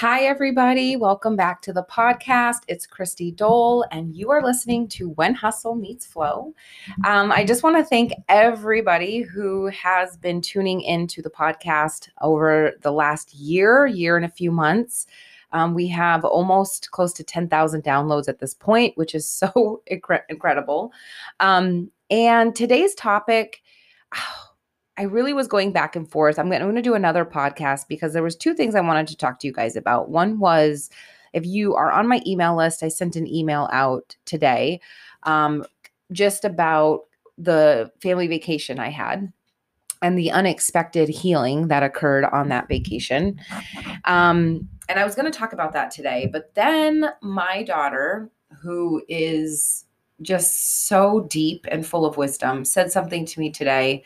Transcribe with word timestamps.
Hi, 0.00 0.26
everybody. 0.26 0.94
Welcome 0.94 1.34
back 1.34 1.60
to 1.62 1.72
the 1.72 1.82
podcast. 1.82 2.58
It's 2.68 2.86
Christy 2.86 3.32
Dole, 3.32 3.84
and 3.90 4.14
you 4.14 4.30
are 4.30 4.44
listening 4.44 4.86
to 4.90 5.08
When 5.08 5.34
Hustle 5.34 5.74
Meets 5.74 6.06
Flow. 6.06 6.54
Um, 7.04 7.32
I 7.32 7.44
just 7.44 7.64
want 7.64 7.78
to 7.78 7.84
thank 7.84 8.12
everybody 8.28 9.22
who 9.22 9.66
has 9.66 10.16
been 10.16 10.40
tuning 10.40 10.82
into 10.82 11.20
the 11.20 11.30
podcast 11.30 12.10
over 12.20 12.74
the 12.82 12.92
last 12.92 13.34
year, 13.34 13.86
year 13.86 14.16
and 14.16 14.24
a 14.24 14.28
few 14.28 14.52
months. 14.52 15.08
Um, 15.50 15.74
we 15.74 15.88
have 15.88 16.24
almost 16.24 16.92
close 16.92 17.12
to 17.14 17.24
10,000 17.24 17.82
downloads 17.82 18.28
at 18.28 18.38
this 18.38 18.54
point, 18.54 18.96
which 18.96 19.16
is 19.16 19.28
so 19.28 19.82
incre- 19.90 20.22
incredible. 20.28 20.92
Um, 21.40 21.90
and 22.08 22.54
today's 22.54 22.94
topic, 22.94 23.62
oh, 24.14 24.47
I 24.98 25.02
really 25.04 25.32
was 25.32 25.46
going 25.46 25.70
back 25.70 25.94
and 25.94 26.10
forth. 26.10 26.40
I'm 26.40 26.50
going 26.50 26.74
to 26.74 26.82
do 26.82 26.94
another 26.94 27.24
podcast 27.24 27.86
because 27.88 28.12
there 28.12 28.22
was 28.22 28.34
two 28.34 28.52
things 28.52 28.74
I 28.74 28.80
wanted 28.80 29.06
to 29.08 29.16
talk 29.16 29.38
to 29.40 29.46
you 29.46 29.52
guys 29.52 29.76
about. 29.76 30.10
One 30.10 30.40
was 30.40 30.90
if 31.32 31.46
you 31.46 31.76
are 31.76 31.92
on 31.92 32.08
my 32.08 32.20
email 32.26 32.56
list, 32.56 32.82
I 32.82 32.88
sent 32.88 33.14
an 33.14 33.28
email 33.28 33.68
out 33.72 34.16
today 34.24 34.80
um, 35.22 35.64
just 36.10 36.44
about 36.44 37.02
the 37.36 37.92
family 38.02 38.26
vacation 38.26 38.80
I 38.80 38.88
had 38.88 39.32
and 40.02 40.18
the 40.18 40.32
unexpected 40.32 41.08
healing 41.08 41.68
that 41.68 41.84
occurred 41.84 42.24
on 42.24 42.48
that 42.48 42.66
vacation. 42.66 43.40
Um, 44.04 44.68
and 44.88 44.98
I 44.98 45.04
was 45.04 45.14
going 45.14 45.30
to 45.30 45.38
talk 45.38 45.52
about 45.52 45.72
that 45.74 45.92
today, 45.92 46.28
but 46.32 46.54
then 46.54 47.10
my 47.22 47.62
daughter, 47.62 48.30
who 48.60 49.02
is 49.08 49.84
just 50.22 50.88
so 50.88 51.20
deep 51.30 51.66
and 51.70 51.86
full 51.86 52.04
of 52.04 52.16
wisdom, 52.16 52.64
said 52.64 52.90
something 52.90 53.24
to 53.26 53.38
me 53.38 53.50
today 53.50 54.02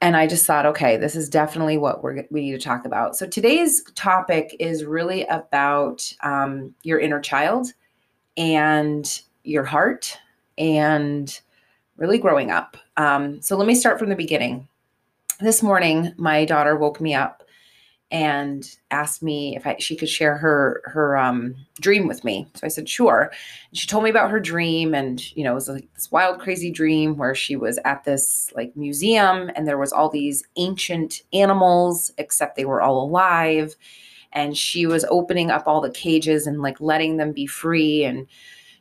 and 0.00 0.16
I 0.16 0.26
just 0.26 0.46
thought, 0.46 0.66
okay, 0.66 0.96
this 0.96 1.16
is 1.16 1.28
definitely 1.28 1.76
what 1.76 2.02
we're 2.02 2.24
we 2.30 2.42
need 2.42 2.52
to 2.52 2.58
talk 2.58 2.84
about. 2.84 3.16
So 3.16 3.26
today's 3.26 3.82
topic 3.94 4.54
is 4.60 4.84
really 4.84 5.24
about 5.24 6.12
um, 6.22 6.74
your 6.82 7.00
inner 7.00 7.20
child 7.20 7.72
and 8.36 9.20
your 9.42 9.64
heart 9.64 10.16
and 10.56 11.40
really 11.96 12.18
growing 12.18 12.50
up. 12.50 12.76
Um, 12.96 13.42
so 13.42 13.56
let 13.56 13.66
me 13.66 13.74
start 13.74 13.98
from 13.98 14.08
the 14.08 14.14
beginning. 14.16 14.68
This 15.40 15.62
morning, 15.62 16.12
my 16.16 16.44
daughter 16.44 16.76
woke 16.76 17.00
me 17.00 17.14
up 17.14 17.37
and 18.10 18.76
asked 18.90 19.22
me 19.22 19.54
if 19.54 19.66
I, 19.66 19.76
she 19.78 19.94
could 19.94 20.08
share 20.08 20.36
her 20.38 20.80
her 20.86 21.16
um, 21.16 21.54
dream 21.80 22.08
with 22.08 22.24
me. 22.24 22.46
So 22.54 22.66
I 22.66 22.68
said 22.68 22.88
sure. 22.88 23.30
And 23.70 23.78
she 23.78 23.86
told 23.86 24.04
me 24.04 24.10
about 24.10 24.30
her 24.30 24.40
dream, 24.40 24.94
and 24.94 25.36
you 25.36 25.44
know, 25.44 25.52
it 25.52 25.56
was 25.56 25.68
like 25.68 25.92
this 25.94 26.10
wild, 26.10 26.40
crazy 26.40 26.70
dream 26.70 27.16
where 27.16 27.34
she 27.34 27.56
was 27.56 27.78
at 27.84 28.04
this 28.04 28.50
like 28.56 28.74
museum, 28.76 29.50
and 29.54 29.66
there 29.66 29.78
was 29.78 29.92
all 29.92 30.08
these 30.08 30.42
ancient 30.56 31.22
animals, 31.32 32.12
except 32.18 32.56
they 32.56 32.64
were 32.64 32.80
all 32.80 33.02
alive, 33.02 33.76
and 34.32 34.56
she 34.56 34.86
was 34.86 35.04
opening 35.10 35.50
up 35.50 35.64
all 35.66 35.80
the 35.80 35.90
cages 35.90 36.46
and 36.46 36.62
like 36.62 36.80
letting 36.80 37.18
them 37.18 37.32
be 37.32 37.46
free. 37.46 38.04
And 38.04 38.26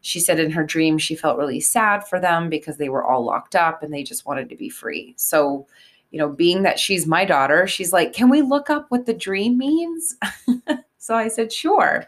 she 0.02 0.22
said 0.22 0.40
in 0.40 0.52
her 0.52 0.64
dream 0.64 0.98
she 0.98 1.16
felt 1.16 1.38
really 1.38 1.60
sad 1.60 2.08
for 2.08 2.20
them 2.20 2.50
because 2.50 2.78
they 2.78 2.88
were 2.88 3.04
all 3.04 3.26
locked 3.26 3.56
up 3.56 3.84
and 3.84 3.94
they 3.94 4.04
just 4.04 4.26
wanted 4.26 4.48
to 4.50 4.56
be 4.56 4.70
free. 4.70 5.14
So 5.18 5.68
you 6.12 6.20
know, 6.20 6.30
being 6.30 6.64
that 6.64 6.80
she's 6.80 7.06
my 7.06 7.26
daughter, 7.26 7.68
she's 7.68 7.92
like, 7.94 8.14
Can 8.14 8.30
we 8.30 8.42
look 8.42 8.70
up 8.70 8.86
what 8.90 9.06
the 9.06 9.14
dream 9.14 9.58
means? 9.58 10.16
so 10.98 11.16
I 11.16 11.28
said, 11.28 11.52
Sure. 11.52 12.06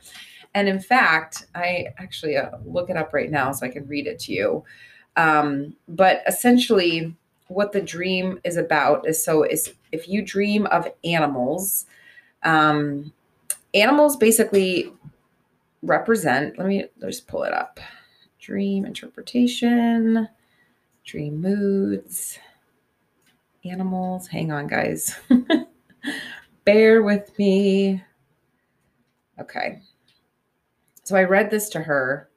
And 0.56 0.68
in 0.68 0.80
fact, 0.80 1.48
I 1.54 1.88
actually 1.98 2.38
uh, 2.38 2.58
look 2.66 2.90
it 2.90 2.98
up 2.98 3.14
right 3.14 3.30
now 3.30 3.52
so 3.52 3.66
I 3.66 3.70
can 3.70 3.88
read 3.88 4.08
it 4.08 4.20
to 4.22 4.34
you. 4.34 4.64
Um, 5.16 5.76
but 5.88 6.24
essentially, 6.28 7.16
what 7.48 7.72
the 7.72 7.82
dream 7.82 8.40
is 8.44 8.58
about 8.58 9.08
is 9.08 9.24
so 9.24 9.44
is 9.44 9.74
if 9.92 10.08
you 10.08 10.22
dream 10.22 10.66
of 10.68 10.88
animals, 11.04 11.86
um, 12.44 13.12
animals 13.74 14.18
basically 14.18 14.92
represent. 15.84 16.58
Let 16.58 16.68
me 16.68 16.86
just 17.02 17.28
pull 17.28 17.44
it 17.44 17.54
up. 17.54 17.80
Dream 18.40 18.86
interpretation, 18.86 20.28
dream 21.04 21.42
moods 21.42 22.40
animals. 23.66 24.28
Hang 24.28 24.52
on, 24.52 24.68
guys. 24.68 25.18
Bear 26.66 27.04
with 27.04 27.38
me. 27.38 28.04
Okay. 29.40 29.82
So 31.04 31.16
I 31.16 31.24
read 31.24 31.50
this 31.50 31.70
to 31.70 31.80
her. 31.80 32.30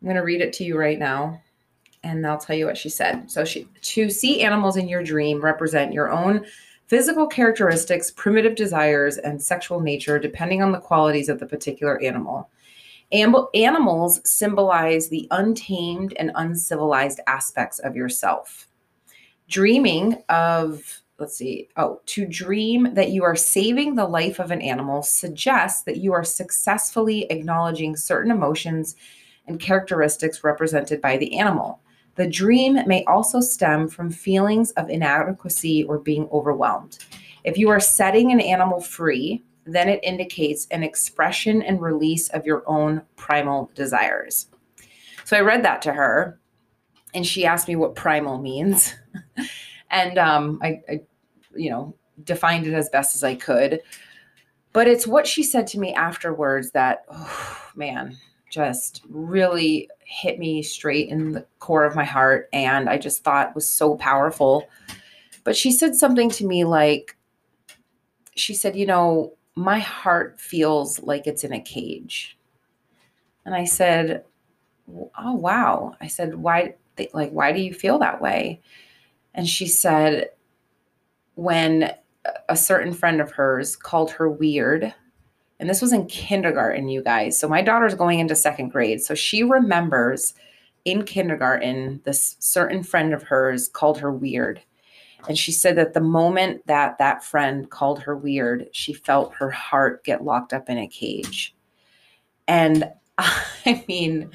I'm 0.00 0.06
going 0.06 0.16
to 0.16 0.22
read 0.22 0.40
it 0.40 0.52
to 0.54 0.64
you 0.64 0.78
right 0.78 0.98
now 0.98 1.40
and 2.04 2.26
I'll 2.26 2.38
tell 2.38 2.56
you 2.56 2.66
what 2.66 2.76
she 2.76 2.88
said. 2.88 3.30
So 3.30 3.44
she 3.44 3.68
to 3.82 4.10
see 4.10 4.42
animals 4.42 4.76
in 4.76 4.88
your 4.88 5.02
dream 5.02 5.40
represent 5.40 5.92
your 5.92 6.10
own 6.10 6.44
physical 6.86 7.26
characteristics, 7.26 8.10
primitive 8.10 8.54
desires, 8.54 9.18
and 9.18 9.42
sexual 9.42 9.80
nature 9.80 10.18
depending 10.18 10.62
on 10.62 10.72
the 10.72 10.80
qualities 10.80 11.28
of 11.28 11.38
the 11.38 11.46
particular 11.46 12.00
animal. 12.02 12.48
Animals 13.12 14.20
symbolize 14.28 15.08
the 15.08 15.26
untamed 15.30 16.14
and 16.18 16.30
uncivilized 16.34 17.20
aspects 17.26 17.78
of 17.78 17.96
yourself 17.96 18.67
dreaming 19.48 20.22
of 20.28 21.02
let's 21.18 21.36
see 21.36 21.68
oh 21.76 22.00
to 22.06 22.26
dream 22.26 22.94
that 22.94 23.10
you 23.10 23.24
are 23.24 23.34
saving 23.34 23.94
the 23.94 24.06
life 24.06 24.38
of 24.38 24.50
an 24.50 24.62
animal 24.62 25.02
suggests 25.02 25.82
that 25.82 25.96
you 25.96 26.12
are 26.12 26.24
successfully 26.24 27.24
acknowledging 27.30 27.96
certain 27.96 28.30
emotions 28.30 28.94
and 29.46 29.58
characteristics 29.58 30.44
represented 30.44 31.00
by 31.00 31.16
the 31.16 31.38
animal. 31.38 31.80
The 32.16 32.28
dream 32.28 32.78
may 32.86 33.04
also 33.04 33.40
stem 33.40 33.88
from 33.88 34.10
feelings 34.10 34.72
of 34.72 34.90
inadequacy 34.90 35.84
or 35.84 35.98
being 35.98 36.28
overwhelmed. 36.30 36.98
If 37.44 37.56
you 37.56 37.70
are 37.70 37.80
setting 37.80 38.30
an 38.30 38.40
animal 38.40 38.80
free 38.80 39.42
then 39.64 39.88
it 39.88 40.00
indicates 40.02 40.66
an 40.70 40.82
expression 40.82 41.62
and 41.62 41.80
release 41.80 42.28
of 42.30 42.46
your 42.46 42.62
own 42.66 43.02
primal 43.16 43.70
desires. 43.74 44.46
So 45.24 45.36
i 45.36 45.40
read 45.40 45.64
that 45.64 45.82
to 45.82 45.92
her 45.92 46.38
and 47.14 47.26
she 47.26 47.46
asked 47.46 47.68
me 47.68 47.76
what 47.76 47.94
primal 47.94 48.38
means 48.38 48.94
and 49.90 50.18
um, 50.18 50.58
I, 50.62 50.80
I, 50.88 51.00
you 51.54 51.70
know, 51.70 51.94
defined 52.24 52.66
it 52.66 52.74
as 52.74 52.88
best 52.88 53.14
as 53.14 53.24
I 53.24 53.34
could. 53.34 53.80
But 54.72 54.86
it's 54.86 55.06
what 55.06 55.26
she 55.26 55.42
said 55.42 55.66
to 55.68 55.78
me 55.78 55.94
afterwards 55.94 56.70
that, 56.72 57.04
oh, 57.10 57.70
man, 57.76 58.16
just 58.50 59.02
really 59.08 59.88
hit 60.04 60.38
me 60.38 60.62
straight 60.62 61.08
in 61.08 61.32
the 61.32 61.46
core 61.58 61.84
of 61.84 61.96
my 61.96 62.04
heart. 62.04 62.48
And 62.52 62.88
I 62.88 62.98
just 62.98 63.24
thought 63.24 63.54
was 63.54 63.68
so 63.68 63.96
powerful. 63.96 64.68
But 65.44 65.56
she 65.56 65.70
said 65.70 65.94
something 65.94 66.30
to 66.30 66.46
me 66.46 66.64
like, 66.64 67.16
she 68.34 68.54
said, 68.54 68.76
you 68.76 68.86
know, 68.86 69.34
my 69.54 69.80
heart 69.80 70.40
feels 70.40 71.00
like 71.00 71.26
it's 71.26 71.44
in 71.44 71.52
a 71.52 71.60
cage. 71.60 72.38
And 73.44 73.54
I 73.54 73.64
said, 73.64 74.24
oh, 75.18 75.34
wow. 75.34 75.96
I 76.00 76.06
said, 76.06 76.36
why, 76.36 76.74
like, 77.12 77.30
why 77.30 77.52
do 77.52 77.60
you 77.60 77.72
feel 77.72 77.98
that 77.98 78.20
way? 78.20 78.60
And 79.34 79.48
she 79.48 79.66
said, 79.66 80.30
when 81.34 81.92
a 82.48 82.56
certain 82.56 82.92
friend 82.92 83.20
of 83.20 83.30
hers 83.32 83.76
called 83.76 84.10
her 84.12 84.28
weird, 84.28 84.92
and 85.60 85.68
this 85.68 85.82
was 85.82 85.92
in 85.92 86.06
kindergarten, 86.06 86.88
you 86.88 87.02
guys. 87.02 87.38
So 87.38 87.48
my 87.48 87.62
daughter's 87.62 87.94
going 87.94 88.20
into 88.20 88.36
second 88.36 88.68
grade. 88.68 89.02
So 89.02 89.14
she 89.14 89.42
remembers 89.42 90.34
in 90.84 91.04
kindergarten, 91.04 92.00
this 92.04 92.36
certain 92.38 92.82
friend 92.82 93.12
of 93.12 93.22
hers 93.24 93.68
called 93.68 93.98
her 93.98 94.12
weird. 94.12 94.60
And 95.28 95.36
she 95.36 95.50
said 95.50 95.76
that 95.76 95.94
the 95.94 96.00
moment 96.00 96.66
that 96.66 96.98
that 96.98 97.24
friend 97.24 97.68
called 97.70 98.00
her 98.02 98.16
weird, 98.16 98.68
she 98.72 98.92
felt 98.92 99.34
her 99.34 99.50
heart 99.50 100.04
get 100.04 100.24
locked 100.24 100.52
up 100.52 100.70
in 100.70 100.78
a 100.78 100.86
cage. 100.86 101.54
And 102.46 102.90
I 103.18 103.84
mean, 103.88 104.30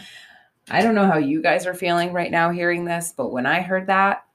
I 0.69 0.81
don't 0.81 0.95
know 0.95 1.05
how 1.05 1.17
you 1.17 1.41
guys 1.41 1.65
are 1.65 1.73
feeling 1.73 2.13
right 2.13 2.31
now 2.31 2.49
hearing 2.49 2.85
this, 2.85 3.13
but 3.15 3.31
when 3.31 3.45
I 3.45 3.61
heard 3.61 3.87
that, 3.87 4.25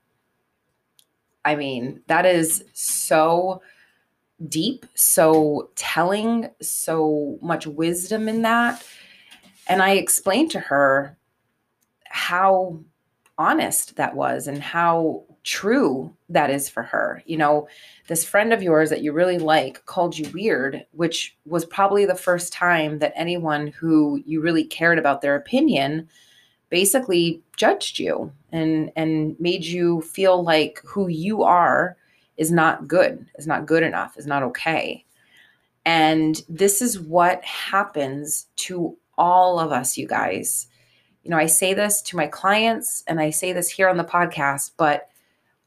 I 1.44 1.54
mean, 1.54 2.02
that 2.06 2.26
is 2.26 2.64
so 2.74 3.62
deep, 4.48 4.86
so 4.94 5.70
telling, 5.74 6.50
so 6.60 7.38
much 7.40 7.66
wisdom 7.66 8.28
in 8.28 8.42
that. 8.42 8.84
And 9.66 9.82
I 9.82 9.92
explained 9.92 10.50
to 10.52 10.60
her 10.60 11.16
how 12.04 12.78
honest 13.38 13.96
that 13.96 14.14
was 14.14 14.46
and 14.48 14.62
how 14.62 15.24
true 15.44 16.14
that 16.28 16.50
is 16.50 16.68
for 16.68 16.82
her. 16.82 17.22
You 17.24 17.38
know, 17.38 17.68
this 18.08 18.24
friend 18.24 18.52
of 18.52 18.62
yours 18.62 18.90
that 18.90 19.02
you 19.02 19.12
really 19.12 19.38
like 19.38 19.84
called 19.86 20.18
you 20.18 20.28
weird, 20.30 20.84
which 20.92 21.36
was 21.46 21.64
probably 21.64 22.04
the 22.04 22.14
first 22.14 22.52
time 22.52 22.98
that 22.98 23.12
anyone 23.16 23.68
who 23.68 24.22
you 24.26 24.40
really 24.40 24.64
cared 24.64 24.98
about 24.98 25.22
their 25.22 25.36
opinion 25.36 26.08
basically 26.70 27.42
judged 27.56 27.98
you 27.98 28.32
and 28.52 28.90
and 28.96 29.38
made 29.40 29.64
you 29.64 30.00
feel 30.02 30.42
like 30.42 30.80
who 30.84 31.08
you 31.08 31.42
are 31.42 31.96
is 32.36 32.50
not 32.50 32.86
good, 32.86 33.26
is 33.36 33.46
not 33.46 33.66
good 33.66 33.82
enough, 33.82 34.16
is 34.16 34.26
not 34.26 34.42
okay. 34.42 35.04
And 35.84 36.42
this 36.48 36.80
is 36.82 37.00
what 37.00 37.44
happens 37.44 38.46
to 38.56 38.96
all 39.16 39.58
of 39.58 39.72
us, 39.72 39.96
you 39.96 40.06
guys. 40.06 40.68
You 41.24 41.30
know, 41.30 41.36
I 41.36 41.46
say 41.46 41.74
this 41.74 42.00
to 42.02 42.16
my 42.16 42.26
clients 42.26 43.02
and 43.06 43.20
I 43.20 43.30
say 43.30 43.52
this 43.52 43.68
here 43.68 43.88
on 43.88 43.96
the 43.96 44.04
podcast, 44.04 44.72
but 44.76 45.08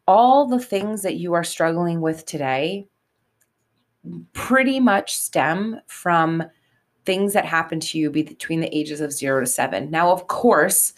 all 0.07 0.47
the 0.47 0.59
things 0.59 1.01
that 1.03 1.15
you 1.15 1.33
are 1.33 1.43
struggling 1.43 2.01
with 2.01 2.25
today 2.25 2.87
pretty 4.33 4.79
much 4.79 5.15
stem 5.15 5.79
from 5.87 6.43
things 7.05 7.33
that 7.33 7.45
happen 7.45 7.79
to 7.79 7.97
you 7.97 8.09
between 8.09 8.59
the 8.59 8.75
ages 8.77 9.01
of 9.01 9.11
0 9.11 9.41
to 9.41 9.47
7. 9.47 9.89
Now 9.89 10.11
of 10.11 10.27
course, 10.27 10.93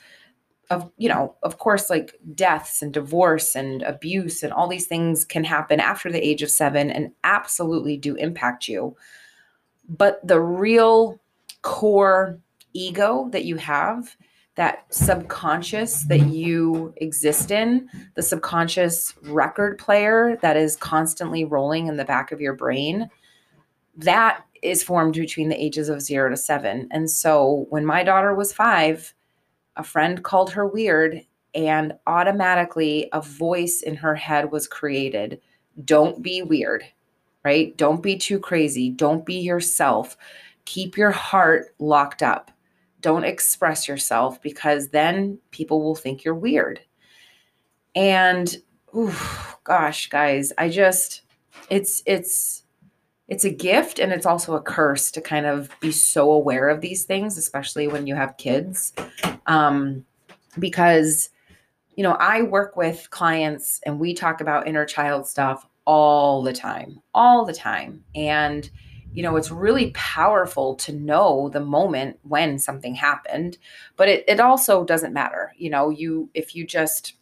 of 0.69 0.91
you 0.97 1.09
know, 1.09 1.35
of 1.43 1.57
course 1.57 1.89
like 1.89 2.19
deaths 2.33 2.81
and 2.81 2.93
divorce 2.93 3.55
and 3.55 3.81
abuse 3.83 4.43
and 4.43 4.53
all 4.53 4.67
these 4.67 4.87
things 4.87 5.25
can 5.25 5.43
happen 5.43 5.79
after 5.79 6.11
the 6.11 6.25
age 6.25 6.41
of 6.41 6.51
7 6.51 6.89
and 6.89 7.11
absolutely 7.23 7.97
do 7.97 8.15
impact 8.15 8.67
you. 8.67 8.95
But 9.87 10.25
the 10.25 10.39
real 10.39 11.19
core 11.61 12.39
ego 12.73 13.29
that 13.31 13.45
you 13.45 13.57
have 13.57 14.15
that 14.55 14.85
subconscious 14.93 16.03
that 16.03 16.27
you 16.27 16.93
exist 16.97 17.49
in, 17.49 17.89
the 18.15 18.21
subconscious 18.21 19.15
record 19.23 19.79
player 19.79 20.37
that 20.41 20.55
is 20.55 20.75
constantly 20.75 21.43
rolling 21.43 21.87
in 21.87 21.97
the 21.97 22.05
back 22.05 22.31
of 22.31 22.39
your 22.39 22.53
brain, 22.53 23.09
that 23.97 24.43
is 24.63 24.83
formed 24.83 25.15
between 25.15 25.49
the 25.49 25.61
ages 25.61 25.89
of 25.89 26.01
zero 26.01 26.29
to 26.29 26.37
seven. 26.37 26.87
And 26.91 27.09
so 27.09 27.67
when 27.69 27.85
my 27.85 28.03
daughter 28.03 28.33
was 28.33 28.53
five, 28.53 29.13
a 29.75 29.83
friend 29.83 30.23
called 30.23 30.51
her 30.51 30.67
weird, 30.67 31.21
and 31.55 31.93
automatically 32.07 33.09
a 33.13 33.21
voice 33.21 33.81
in 33.81 33.95
her 33.95 34.15
head 34.15 34.51
was 34.51 34.67
created 34.67 35.39
don't 35.85 36.21
be 36.21 36.43
weird, 36.43 36.83
right? 37.43 37.75
Don't 37.77 38.03
be 38.03 38.15
too 38.15 38.39
crazy. 38.39 38.91
Don't 38.91 39.25
be 39.25 39.35
yourself. 39.35 40.15
Keep 40.65 40.97
your 40.97 41.09
heart 41.09 41.73
locked 41.79 42.21
up 42.21 42.51
don't 43.03 43.25
express 43.25 43.87
yourself 43.87 44.41
because 44.41 44.89
then 44.89 45.37
people 45.51 45.83
will 45.83 45.93
think 45.93 46.23
you're 46.23 46.33
weird. 46.33 46.79
And 47.93 48.55
oof, 48.97 49.57
gosh, 49.63 50.09
guys, 50.09 50.51
I 50.57 50.69
just 50.69 51.21
it's 51.69 52.01
it's 52.07 52.62
it's 53.33 53.45
a 53.45 53.49
gift 53.49 53.97
and 53.97 54.11
it's 54.11 54.27
also 54.27 54.53
a 54.53 54.61
curse 54.61 55.09
to 55.09 55.19
kind 55.19 55.47
of 55.47 55.67
be 55.79 55.91
so 55.91 56.31
aware 56.31 56.69
of 56.69 56.81
these 56.81 57.03
things, 57.03 57.35
especially 57.35 57.87
when 57.87 58.05
you 58.05 58.13
have 58.13 58.37
kids. 58.37 58.93
Um, 59.47 60.05
because 60.59 61.29
you 61.95 62.03
know, 62.03 62.13
I 62.13 62.43
work 62.43 62.77
with 62.77 63.09
clients 63.09 63.79
and 63.87 63.99
we 63.99 64.13
talk 64.13 64.39
about 64.39 64.67
inner 64.67 64.85
child 64.85 65.27
stuff 65.27 65.65
all 65.85 66.43
the 66.43 66.53
time, 66.53 67.01
all 67.15 67.43
the 67.43 67.53
time. 67.53 68.03
And 68.13 68.69
you 69.13 69.23
know, 69.23 69.35
it's 69.35 69.49
really 69.49 69.89
powerful 69.95 70.75
to 70.75 70.93
know 70.93 71.49
the 71.49 71.59
moment 71.59 72.19
when 72.21 72.59
something 72.59 72.93
happened, 72.93 73.57
but 73.97 74.09
it, 74.09 74.23
it 74.27 74.39
also 74.39 74.83
doesn't 74.83 75.13
matter. 75.13 75.53
You 75.57 75.71
know, 75.71 75.89
you, 75.89 76.29
if 76.35 76.55
you 76.55 76.67
just 76.67 77.13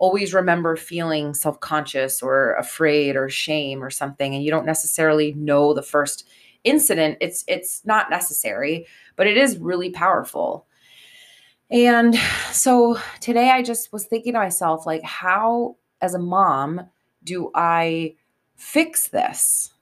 always 0.00 0.34
remember 0.34 0.74
feeling 0.76 1.34
self 1.34 1.60
conscious 1.60 2.22
or 2.22 2.54
afraid 2.54 3.14
or 3.14 3.28
shame 3.28 3.84
or 3.84 3.90
something, 3.90 4.34
and 4.34 4.42
you 4.42 4.50
don't 4.50 4.66
necessarily 4.66 5.34
know 5.34 5.72
the 5.74 5.82
first 5.82 6.26
incident, 6.64 7.18
it's, 7.20 7.44
it's 7.46 7.84
not 7.84 8.10
necessary, 8.10 8.86
but 9.16 9.26
it 9.26 9.36
is 9.36 9.58
really 9.58 9.90
powerful. 9.90 10.66
And 11.70 12.16
so 12.50 12.98
today 13.20 13.50
I 13.50 13.62
just 13.62 13.92
was 13.92 14.06
thinking 14.06 14.32
to 14.32 14.38
myself, 14.38 14.86
like, 14.86 15.02
how, 15.04 15.76
as 16.00 16.14
a 16.14 16.18
mom, 16.18 16.80
do 17.22 17.50
I 17.54 18.16
fix 18.56 19.08
this? 19.08 19.72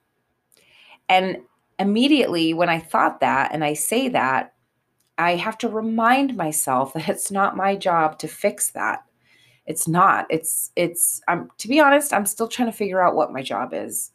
And 1.09 1.39
immediately 1.79 2.53
when 2.53 2.69
I 2.69 2.81
thought 2.81 3.21
that 3.21 3.53
and 3.55 3.65
I 3.65 3.75
say 3.75 4.09
that, 4.09 4.55
I 5.17 5.37
have 5.37 5.59
to 5.59 5.69
remind 5.69 6.37
myself 6.37 6.93
that 6.95 7.09
it's 7.09 7.31
not 7.31 7.57
my 7.57 7.77
job 7.77 8.19
to 8.19 8.29
fix 8.29 8.71
that. 8.73 9.05
It's 9.69 9.87
not. 9.87 10.27
It's 10.31 10.73
it's 10.75 11.21
I'm 11.29 11.51
to 11.59 11.69
be 11.69 11.79
honest, 11.79 12.13
I'm 12.13 12.27
still 12.27 12.49
trying 12.49 12.71
to 12.71 12.77
figure 12.77 13.01
out 13.01 13.15
what 13.15 13.33
my 13.33 13.43
job 13.43 13.71
is. 13.73 14.11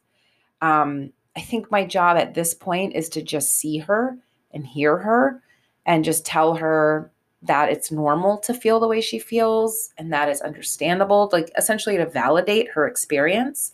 Um 0.60 1.12
I 1.36 1.40
think 1.40 1.70
my 1.70 1.84
job 1.84 2.16
at 2.18 2.34
this 2.34 2.54
point 2.54 2.94
is 2.94 3.08
to 3.10 3.22
just 3.22 3.56
see 3.56 3.78
her 3.78 4.18
and 4.52 4.66
hear 4.66 4.98
her 4.98 5.42
and 5.86 6.04
just 6.04 6.26
tell 6.26 6.54
her 6.54 7.10
that 7.42 7.70
it's 7.70 7.90
normal 7.90 8.38
to 8.38 8.54
feel 8.54 8.80
the 8.80 8.88
way 8.88 9.00
she 9.00 9.18
feels 9.18 9.90
and 9.98 10.12
that 10.12 10.28
is 10.28 10.40
understandable, 10.42 11.30
like 11.32 11.50
essentially 11.56 11.96
to 11.96 12.06
validate 12.06 12.70
her 12.70 12.86
experience. 12.86 13.72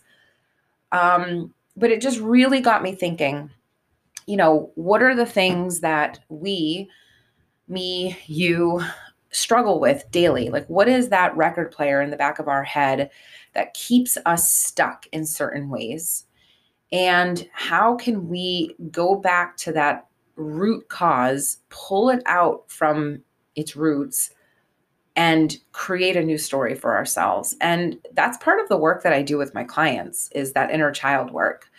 Um, 0.91 1.53
but 1.77 1.91
it 1.91 2.01
just 2.01 2.19
really 2.19 2.61
got 2.61 2.83
me 2.83 2.95
thinking 2.95 3.49
you 4.27 4.37
know, 4.37 4.71
what 4.75 5.01
are 5.01 5.15
the 5.15 5.25
things 5.25 5.79
that 5.81 6.19
we, 6.29 6.89
me, 7.67 8.17
you, 8.27 8.81
struggle 9.31 9.79
with 9.79 10.09
daily? 10.11 10.49
Like, 10.49 10.67
what 10.67 10.87
is 10.87 11.09
that 11.09 11.35
record 11.35 11.71
player 11.71 12.01
in 12.01 12.09
the 12.09 12.17
back 12.17 12.39
of 12.39 12.47
our 12.47 12.63
head 12.63 13.09
that 13.53 13.73
keeps 13.73 14.17
us 14.25 14.51
stuck 14.51 15.05
in 15.11 15.25
certain 15.25 15.69
ways? 15.69 16.25
And 16.91 17.47
how 17.53 17.95
can 17.95 18.27
we 18.27 18.75
go 18.91 19.15
back 19.15 19.57
to 19.57 19.71
that 19.73 20.07
root 20.35 20.89
cause, 20.89 21.57
pull 21.69 22.09
it 22.09 22.21
out 22.25 22.69
from 22.69 23.21
its 23.55 23.75
roots, 23.75 24.31
and 25.15 25.57
create 25.71 26.17
a 26.17 26.23
new 26.23 26.37
story 26.37 26.75
for 26.75 26.95
ourselves? 26.95 27.55
And 27.61 27.97
that's 28.13 28.37
part 28.37 28.59
of 28.59 28.67
the 28.67 28.77
work 28.77 29.03
that 29.03 29.13
I 29.13 29.21
do 29.21 29.37
with 29.37 29.53
my 29.53 29.63
clients 29.63 30.29
is 30.33 30.53
that 30.53 30.71
inner 30.71 30.91
child 30.91 31.31
work. 31.31 31.69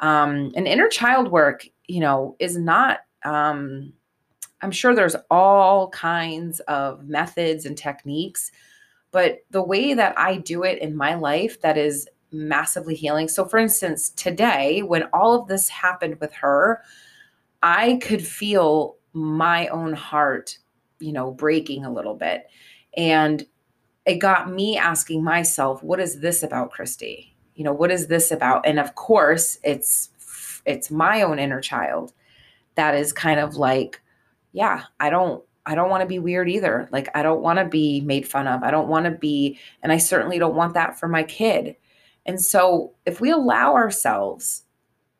Um, 0.00 0.52
and 0.54 0.68
inner 0.68 0.88
child 0.88 1.30
work 1.30 1.66
you 1.88 2.00
know, 2.00 2.36
is 2.38 2.56
not 2.56 3.00
um, 3.24 3.92
I'm 4.60 4.70
sure 4.70 4.94
there's 4.94 5.16
all 5.30 5.88
kinds 5.90 6.60
of 6.60 7.08
methods 7.08 7.64
and 7.64 7.76
techniques, 7.76 8.50
but 9.10 9.44
the 9.50 9.62
way 9.62 9.94
that 9.94 10.18
I 10.18 10.36
do 10.36 10.64
it 10.64 10.80
in 10.80 10.96
my 10.96 11.14
life 11.14 11.60
that 11.60 11.78
is 11.78 12.08
massively 12.32 12.94
healing. 12.94 13.28
So, 13.28 13.44
for 13.44 13.58
instance, 13.58 14.10
today, 14.10 14.82
when 14.82 15.04
all 15.12 15.34
of 15.34 15.48
this 15.48 15.68
happened 15.68 16.20
with 16.20 16.32
her, 16.34 16.82
I 17.62 17.98
could 18.02 18.24
feel 18.24 18.96
my 19.12 19.68
own 19.68 19.94
heart, 19.94 20.58
you 21.00 21.12
know, 21.12 21.30
breaking 21.30 21.84
a 21.84 21.92
little 21.92 22.14
bit. 22.14 22.48
And 22.96 23.46
it 24.06 24.16
got 24.16 24.50
me 24.50 24.76
asking 24.76 25.22
myself, 25.22 25.82
what 25.82 26.00
is 26.00 26.20
this 26.20 26.42
about, 26.42 26.70
Christy? 26.70 27.36
You 27.54 27.64
know, 27.64 27.72
what 27.72 27.90
is 27.90 28.06
this 28.06 28.30
about? 28.30 28.66
And 28.66 28.78
of 28.78 28.94
course, 28.94 29.58
it's 29.62 30.10
it's 30.64 30.90
my 30.90 31.22
own 31.22 31.38
inner 31.38 31.60
child 31.60 32.12
that 32.74 32.94
is 32.94 33.12
kind 33.12 33.40
of 33.40 33.56
like 33.56 34.00
yeah 34.58 34.82
i 34.98 35.08
don't 35.08 35.44
i 35.66 35.74
don't 35.76 35.88
want 35.88 36.00
to 36.00 36.06
be 36.06 36.18
weird 36.18 36.48
either 36.48 36.88
like 36.90 37.08
i 37.14 37.22
don't 37.22 37.42
want 37.42 37.60
to 37.60 37.64
be 37.64 38.00
made 38.00 38.26
fun 38.26 38.48
of 38.48 38.64
i 38.64 38.72
don't 38.72 38.88
want 38.88 39.04
to 39.04 39.12
be 39.12 39.56
and 39.84 39.92
i 39.92 39.96
certainly 39.96 40.36
don't 40.36 40.56
want 40.56 40.74
that 40.74 40.98
for 40.98 41.08
my 41.08 41.22
kid. 41.22 41.76
And 42.26 42.42
so 42.42 42.92
if 43.06 43.22
we 43.22 43.30
allow 43.30 43.74
ourselves 43.74 44.64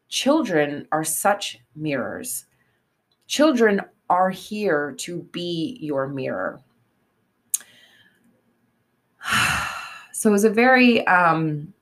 children 0.09 0.89
are 0.91 1.05
such 1.05 1.61
mirrors. 1.77 2.47
Children 3.27 3.83
are 4.11 4.31
here 4.31 4.95
to 4.99 5.23
be 5.33 5.79
your 5.81 6.09
mirror. 6.09 6.61
So 10.13 10.31
it 10.31 10.33
was 10.33 10.43
a 10.43 10.51
very 10.51 11.07
um 11.07 11.73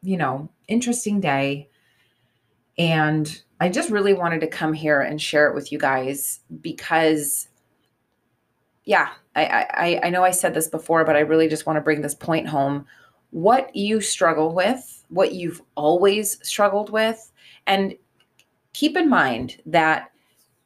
you 0.00 0.16
know 0.16 0.48
interesting 0.68 1.20
day 1.20 1.68
and 2.78 3.42
I 3.60 3.68
just 3.68 3.90
really 3.90 4.14
wanted 4.14 4.40
to 4.40 4.46
come 4.46 4.72
here 4.72 5.00
and 5.00 5.20
share 5.20 5.48
it 5.48 5.54
with 5.54 5.70
you 5.70 5.78
guys 5.78 6.40
because, 6.60 7.48
yeah, 8.84 9.10
I, 9.36 9.66
I, 9.70 10.00
I 10.04 10.10
know 10.10 10.24
I 10.24 10.32
said 10.32 10.54
this 10.54 10.68
before, 10.68 11.04
but 11.04 11.16
I 11.16 11.20
really 11.20 11.48
just 11.48 11.66
want 11.66 11.76
to 11.76 11.82
bring 11.82 12.02
this 12.02 12.14
point 12.14 12.48
home. 12.48 12.86
What 13.30 13.74
you 13.74 14.00
struggle 14.00 14.54
with, 14.54 15.04
what 15.08 15.32
you've 15.32 15.62
always 15.76 16.38
struggled 16.46 16.90
with, 16.90 17.32
and 17.66 17.94
keep 18.72 18.96
in 18.96 19.08
mind 19.08 19.60
that 19.66 20.10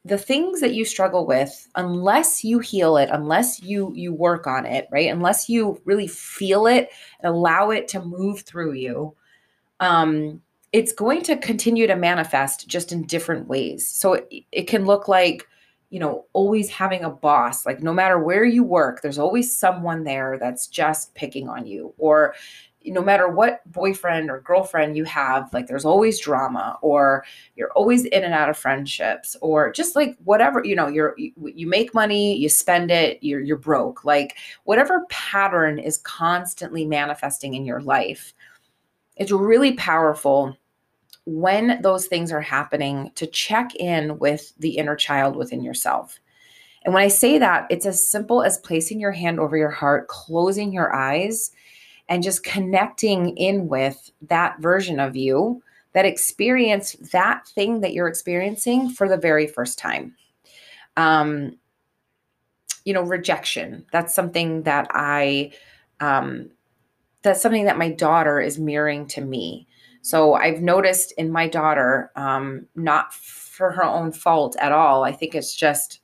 the 0.05 0.19
things 0.19 0.61
that 0.61 0.75
you 0.75 0.85
struggle 0.85 1.27
with 1.27 1.69
unless 1.75 2.43
you 2.43 2.59
heal 2.59 2.97
it 2.97 3.11
unless 3.13 3.63
you 3.63 3.93
you 3.95 4.13
work 4.13 4.47
on 4.47 4.65
it 4.65 4.89
right 4.91 5.11
unless 5.11 5.49
you 5.49 5.81
really 5.85 6.07
feel 6.07 6.67
it 6.67 6.89
and 7.21 7.29
allow 7.29 7.71
it 7.71 7.89
to 7.89 8.01
move 8.01 8.41
through 8.41 8.73
you 8.73 9.15
um 9.81 10.41
it's 10.73 10.93
going 10.93 11.23
to 11.23 11.37
continue 11.37 11.87
to 11.87 11.97
manifest 11.97 12.69
just 12.69 12.93
in 12.93 13.05
different 13.05 13.49
ways. 13.49 13.87
So 13.87 14.15
it, 14.15 14.45
it, 14.53 14.63
can 14.65 14.85
look 14.85 15.09
like, 15.09 15.49
you 15.91 15.99
know, 15.99 16.27
always 16.35 16.69
having 16.69 17.05
a 17.05 17.11
boss, 17.11 17.65
like 17.65 17.83
no 17.83 17.93
matter 17.93 18.19
where 18.19 18.45
you 18.45 18.63
work, 18.63 19.01
there's 19.01 19.19
always 19.19 19.57
someone 19.57 20.05
there 20.05 20.37
that's 20.39 20.67
just 20.67 21.15
picking 21.15 21.49
on 21.49 21.67
you. 21.67 21.95
Or 21.97 22.35
no 22.85 23.03
matter 23.03 23.29
what 23.29 23.61
boyfriend 23.73 24.31
or 24.31 24.41
girlfriend 24.41 24.97
you 24.97 25.05
have, 25.05 25.53
like 25.53 25.67
there's 25.67 25.85
always 25.85 26.21
drama, 26.21 26.79
or 26.83 27.25
you're 27.57 27.73
always 27.73 28.05
in 28.05 28.25
and 28.25 28.35
out 28.35 28.49
of 28.49 28.57
friendships, 28.57 29.37
or 29.41 29.73
just 29.73 29.97
like 29.97 30.17
whatever, 30.25 30.63
you 30.65 30.77
know, 30.77 30.89
you're 30.89 31.15
you, 31.19 31.33
you 31.37 31.67
make 31.67 31.93
money, 31.95 32.37
you 32.37 32.49
spend 32.49 32.91
it, 32.91 33.19
you're 33.23 33.41
you're 33.41 33.57
broke. 33.57 34.05
Like 34.05 34.37
whatever 34.65 35.07
pattern 35.09 35.79
is 35.79 35.99
constantly 35.99 36.85
manifesting 36.85 37.55
in 37.55 37.65
your 37.65 37.81
life 37.81 38.33
it's 39.19 39.33
really 39.33 39.73
powerful 39.75 40.57
when 41.27 41.83
those 41.83 42.07
things 42.07 42.33
are 42.33 42.41
happening 42.41 43.13
to 43.15 43.27
check 43.27 43.75
in 43.75 44.19
with 44.19 44.53
the 44.59 44.79
inner 44.79 44.97
child 44.97 45.37
within 45.37 45.63
yourself. 45.63 46.19
And 46.85 46.95
when 46.95 47.03
I 47.03 47.09
say 47.09 47.39
that, 47.39 47.67
it's 47.69 47.85
as 47.85 48.11
simple 48.11 48.43
as 48.43 48.59
placing 48.59 48.99
your 48.99 49.13
hand 49.13 49.39
over 49.39 49.57
your 49.57 49.71
heart, 49.71 50.09
closing 50.09 50.73
your 50.73 50.95
eyes, 50.95 51.51
and 52.09 52.23
just 52.23 52.45
connecting 52.45 53.37
in 53.37 53.69
with 53.69 54.11
that 54.23 54.59
version 54.61 54.99
of 54.99 55.17
you 55.17 55.63
that 55.93 56.07
experienced 56.07 57.13
that 57.13 57.47
thing 57.49 57.81
that 57.81 57.93
you're 57.93 58.09
experiencing 58.09 58.89
for 58.89 59.09
the 59.09 59.17
very 59.17 59.47
first 59.47 59.79
time. 59.79 60.15
Um, 60.97 61.59
you 62.85 62.95
know, 62.95 63.03
rejection. 63.03 63.85
That's 63.93 64.15
something 64.15 64.63
that 64.63 64.87
I, 64.93 65.53
um, 66.01 66.51
that's 67.23 67.43
something 67.43 67.65
that 67.65 67.79
my 67.79 67.91
daughter 67.91 68.41
is 68.41 68.59
mirroring 68.59 69.07
to 69.09 69.21
me. 69.21 69.67
So 70.03 70.35
I've 70.35 70.63
noticed 70.63 71.13
in 71.19 71.31
my 71.31 71.49
daughter, 71.49 72.11
um, 72.17 72.67
not 72.75 73.13
for 73.13 73.73
her 73.73 73.85
own 73.85 74.13
fault 74.13 74.57
at 74.61 74.73
all. 74.73 75.05
I 75.05 75.13
think 75.13 75.35
it's 75.35 75.55
just 75.55 76.01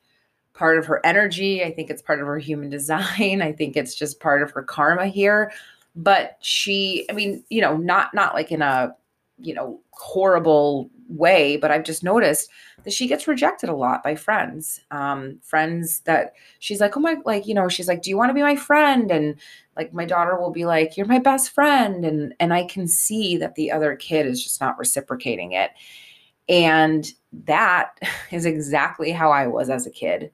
part 0.54 0.78
of 0.78 0.86
her 0.86 1.00
energy. 1.04 1.62
I 1.64 1.72
think 1.72 1.90
it's 1.90 2.02
part 2.02 2.20
of 2.20 2.26
her 2.26 2.38
human 2.38 2.70
design. 2.70 3.42
I 3.42 3.52
think 3.52 3.76
it's 3.76 3.94
just 3.94 4.20
part 4.20 4.42
of 4.42 4.50
her 4.52 4.62
karma 4.62 5.06
here. 5.06 5.52
But 5.96 6.38
she, 6.40 7.06
I 7.08 7.12
mean, 7.12 7.44
you 7.50 7.60
know, 7.60 7.76
not 7.76 8.12
not 8.14 8.34
like 8.34 8.50
in 8.50 8.62
a, 8.62 8.94
you 9.38 9.54
know, 9.54 9.80
horrible 9.92 10.90
way, 11.08 11.56
but 11.56 11.70
I've 11.70 11.84
just 11.84 12.02
noticed 12.02 12.50
that 12.84 12.92
she 12.92 13.06
gets 13.06 13.28
rejected 13.28 13.68
a 13.68 13.74
lot 13.74 14.02
by 14.02 14.14
friends. 14.14 14.80
Um, 14.90 15.38
friends 15.42 16.00
that 16.00 16.32
she's 16.58 16.80
like, 16.80 16.96
oh 16.96 17.00
my, 17.00 17.16
like, 17.24 17.46
you 17.46 17.54
know, 17.54 17.68
she's 17.68 17.88
like, 17.88 18.02
do 18.02 18.10
you 18.10 18.16
want 18.16 18.30
to 18.30 18.34
be 18.34 18.42
my 18.42 18.56
friend? 18.56 19.10
And 19.10 19.36
like 19.76 19.92
my 19.92 20.04
daughter 20.04 20.38
will 20.38 20.50
be 20.50 20.64
like, 20.64 20.96
you're 20.96 21.06
my 21.06 21.18
best 21.18 21.50
friend. 21.50 22.04
And 22.04 22.34
and 22.40 22.52
I 22.52 22.64
can 22.64 22.86
see 22.86 23.36
that 23.38 23.54
the 23.54 23.70
other 23.70 23.96
kid 23.96 24.26
is 24.26 24.42
just 24.42 24.60
not 24.60 24.78
reciprocating 24.78 25.52
it. 25.52 25.70
And 26.48 27.10
that 27.44 27.98
is 28.30 28.44
exactly 28.44 29.10
how 29.10 29.30
I 29.30 29.46
was 29.46 29.70
as 29.70 29.86
a 29.86 29.90
kid. 29.90 30.30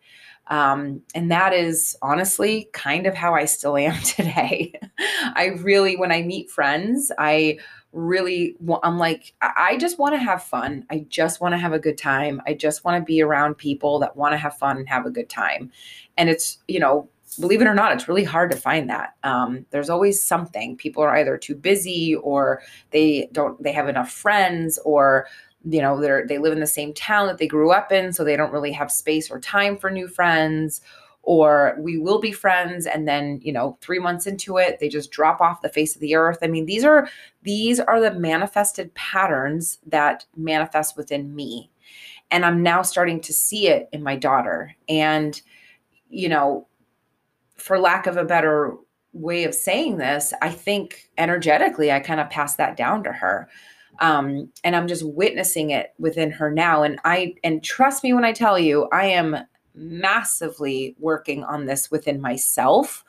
Um, 0.47 1.03
and 1.15 1.31
that 1.31 1.53
is 1.53 1.97
honestly 2.03 2.69
kind 2.73 3.07
of 3.07 3.15
how 3.15 3.35
I 3.35 3.45
still 3.45 3.77
am 3.77 4.01
today. 4.05 4.75
I 4.99 5.57
really, 5.59 5.97
when 5.97 6.13
I 6.13 6.23
meet 6.23 6.51
friends, 6.51 7.13
I 7.19 7.59
really 7.93 8.55
i'm 8.85 8.99
like 8.99 9.35
i 9.43 9.77
just 9.77 9.99
want 9.99 10.15
to 10.15 10.19
have 10.19 10.43
fun. 10.43 10.85
I 10.91 11.05
just 11.09 11.41
want 11.41 11.53
to 11.55 11.59
have 11.59 11.73
a 11.73 11.79
good 11.79 11.99
time. 11.99 12.41
I 12.47 12.55
just 12.55 12.85
want 12.85 13.01
to 13.01 13.05
be 13.05 13.21
around 13.21 13.57
people 13.57 13.99
that 14.01 14.17
want 14.17 14.33
to 14.33 14.39
have 14.39 14.57
fun 14.57 14.77
and 14.77 14.89
have 14.89 15.07
a 15.07 15.11
good 15.11 15.29
time. 15.29 15.73
And 16.17 16.29
it's 16.29 16.59
you 16.69 16.79
know 16.79 17.09
believe 17.39 17.61
it 17.61 17.67
or 17.67 17.75
not 17.75 17.93
it's 17.93 18.09
really 18.09 18.25
hard 18.25 18.51
to 18.53 18.57
find 18.57 18.89
that. 18.91 19.15
Um, 19.25 19.67
there's 19.71 19.91
always 19.91 20.23
something. 20.23 20.77
People 20.77 21.03
are 21.03 21.17
either 21.17 21.37
too 21.37 21.55
busy 21.55 22.15
or 22.15 22.63
they 22.91 23.29
don't 23.33 23.61
they 23.63 23.73
have 23.73 23.89
enough 23.89 24.11
friends 24.11 24.79
or 24.85 25.27
you 25.65 25.81
know 25.81 26.01
they're 26.01 26.27
they 26.27 26.39
live 26.39 26.53
in 26.53 26.61
the 26.61 26.67
same 26.67 26.93
town 26.95 27.27
that 27.27 27.39
they 27.39 27.47
grew 27.47 27.71
up 27.71 27.93
in 27.93 28.13
so 28.13 28.25
they 28.25 28.37
don't 28.37 28.53
really 28.53 28.73
have 28.73 28.91
space 28.91 29.31
or 29.31 29.39
time 29.41 29.77
for 29.77 29.91
new 29.91 30.09
friends 30.09 30.81
or 31.23 31.77
we 31.79 31.99
will 31.99 32.19
be 32.19 32.33
friends 32.33 32.87
and 32.87 33.07
then 33.07 33.39
you 33.43 33.53
know 33.53 33.77
3 33.83 33.99
months 33.99 34.27
into 34.27 34.57
it 34.57 34.79
they 34.81 34.89
just 34.89 35.11
drop 35.11 35.41
off 35.41 35.63
the 35.63 35.69
face 35.69 35.95
of 35.95 36.01
the 36.01 36.15
earth. 36.15 36.39
I 36.43 36.47
mean 36.47 36.67
these 36.67 36.85
are 36.85 37.09
these 37.43 37.79
are 37.79 38.01
the 38.01 38.13
manifested 38.13 38.95
patterns 38.95 39.79
that 39.87 40.25
manifest 40.37 40.97
within 40.97 41.35
me 41.35 41.71
and 42.31 42.45
i'm 42.45 42.63
now 42.63 42.83
starting 42.83 43.21
to 43.21 43.33
see 43.33 43.69
it 43.69 43.89
in 43.93 44.03
my 44.03 44.17
daughter. 44.17 44.75
And 44.89 45.41
you 46.09 46.29
know 46.29 46.67
for 47.57 47.79
lack 47.79 48.07
of 48.07 48.17
a 48.17 48.25
better 48.25 48.75
way 49.13 49.45
of 49.45 49.55
saying 49.55 49.99
this 49.99 50.33
i 50.41 50.49
think 50.49 51.11
energetically 51.19 51.91
i 51.93 52.01
kind 52.01 52.21
of 52.21 52.31
passed 52.31 52.57
that 52.57 52.77
down 52.77 53.03
to 53.05 53.13
her 53.13 53.49
um, 54.01 54.51
and 54.65 54.75
i'm 54.75 54.89
just 54.89 55.07
witnessing 55.07 55.71
it 55.71 55.95
within 55.99 56.31
her 56.31 56.51
now. 56.51 56.83
And 56.83 56.99
i 57.05 57.35
and 57.45 57.63
trust 57.63 58.03
me 58.03 58.13
when 58.13 58.25
i 58.25 58.33
tell 58.33 58.59
you 58.59 58.89
i 58.93 59.07
am 59.07 59.37
massively 59.75 60.97
working 60.99 61.45
on 61.45 61.67
this 61.67 61.91
within 61.91 62.21
myself 62.21 63.05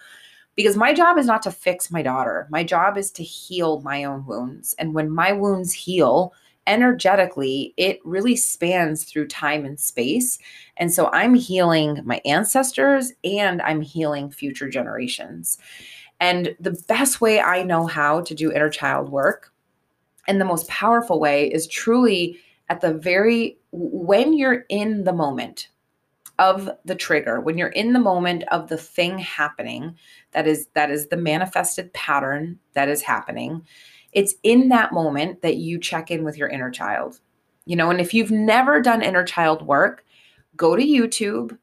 because 0.56 0.78
my 0.78 0.94
job 0.94 1.18
is 1.18 1.26
not 1.26 1.42
to 1.42 1.52
fix 1.52 1.92
my 1.92 2.02
daughter. 2.02 2.48
My 2.52 2.64
job 2.64 2.98
is 2.98 3.10
to 3.12 3.24
heal 3.24 3.82
my 3.82 4.04
own 4.04 4.26
wounds. 4.26 4.76
And 4.78 4.94
when 4.94 5.10
my 5.10 5.32
wounds 5.32 5.74
heal 5.74 6.34
energetically 6.68 7.74
it 7.76 8.00
really 8.06 8.36
spans 8.36 9.04
through 9.04 9.28
time 9.28 9.66
and 9.66 9.80
space. 9.80 10.38
And 10.78 10.94
so 10.94 11.10
i'm 11.12 11.34
healing 11.34 12.00
my 12.06 12.22
ancestors 12.24 13.12
and 13.24 13.62
i'm 13.64 13.82
healing 13.82 14.30
future 14.30 14.70
generations. 14.70 15.58
And 16.20 16.56
the 16.60 16.80
best 16.88 17.20
way 17.20 17.42
i 17.42 17.64
know 17.64 17.88
how 17.88 18.22
to 18.22 18.36
do 18.36 18.52
inner 18.52 18.70
child 18.70 19.10
work 19.10 19.52
and 20.28 20.40
the 20.40 20.46
most 20.46 20.68
powerful 20.68 21.20
way 21.20 21.52
is 21.52 21.68
truly 21.68 22.38
at 22.70 22.82
the 22.82 22.94
very 22.94 23.58
when 23.72 24.34
you're 24.34 24.66
in 24.70 25.04
the 25.04 25.14
moment 25.14 25.70
of 26.40 26.70
the 26.86 26.96
trigger 26.96 27.40
when 27.40 27.58
you're 27.58 27.70
in 27.70 27.94
the 27.94 28.00
moment 28.00 28.44
of 28.52 28.70
the 28.70 28.78
thing 28.78 29.18
happening 29.20 29.96
that 30.32 30.48
is 30.48 30.68
that 30.74 30.90
is 30.90 31.08
the 31.08 31.18
manifested 31.18 31.92
pattern 31.94 32.58
that 32.74 32.90
is 32.90 33.02
happening 33.02 33.62
it's 34.14 34.34
in 34.44 34.70
that 34.70 34.92
moment 34.92 35.42
that 35.42 35.58
you 35.58 35.80
check 35.80 36.12
in 36.12 36.26
with 36.26 36.38
your 36.38 36.50
inner 36.50 36.70
child. 36.70 37.22
You 37.66 37.76
know 37.76 37.90
and 37.90 38.02
if 38.02 38.14
you've 38.14 38.32
never 38.32 38.82
done 38.82 39.02
inner 39.02 39.24
child 39.24 39.66
work 39.66 40.04
go 40.58 40.76
to 40.76 40.84
youtube 40.84 41.58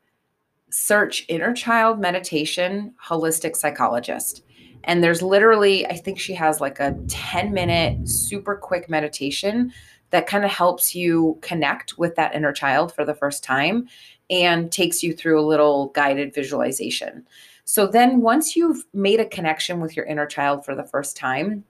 search 0.71 1.25
inner 1.29 1.53
child 1.53 1.99
meditation 1.99 2.95
holistic 3.05 3.57
psychologist 3.57 4.43
and 4.85 5.03
there's 5.03 5.23
literally, 5.23 5.87
I 5.87 5.97
think 5.97 6.19
she 6.19 6.35
has 6.35 6.61
like 6.61 6.81
a 6.81 6.97
10 7.09 7.53
minute, 7.53 8.09
super 8.09 8.57
quick 8.57 8.89
meditation 8.89 9.73
that 10.11 10.27
kind 10.27 10.45
of 10.45 10.51
helps 10.51 10.95
you 10.95 11.39
connect 11.43 11.99
with 11.99 12.17
that 12.17 12.35
inner 12.35 12.53
child 12.53 12.95
for 12.95 13.05
the 13.05 13.15
first 13.15 13.45
time 13.45 13.89
and 14.31 14.71
takes 14.73 15.03
you 15.03 15.13
through 15.13 15.41
a 15.41 15.45
little 15.45 15.89
guided 15.89 16.35
visualization. 16.35 17.27
So 17.65 17.87
then, 17.87 18.23
once 18.23 18.57
you've 18.57 18.85
made 18.95 19.21
a 19.21 19.27
connection 19.27 19.81
with 19.81 19.95
your 19.95 20.07
inner 20.07 20.27
child 20.27 20.65
for 20.65 20.75
the 20.75 20.85
first 20.85 21.19
time, 21.19 21.65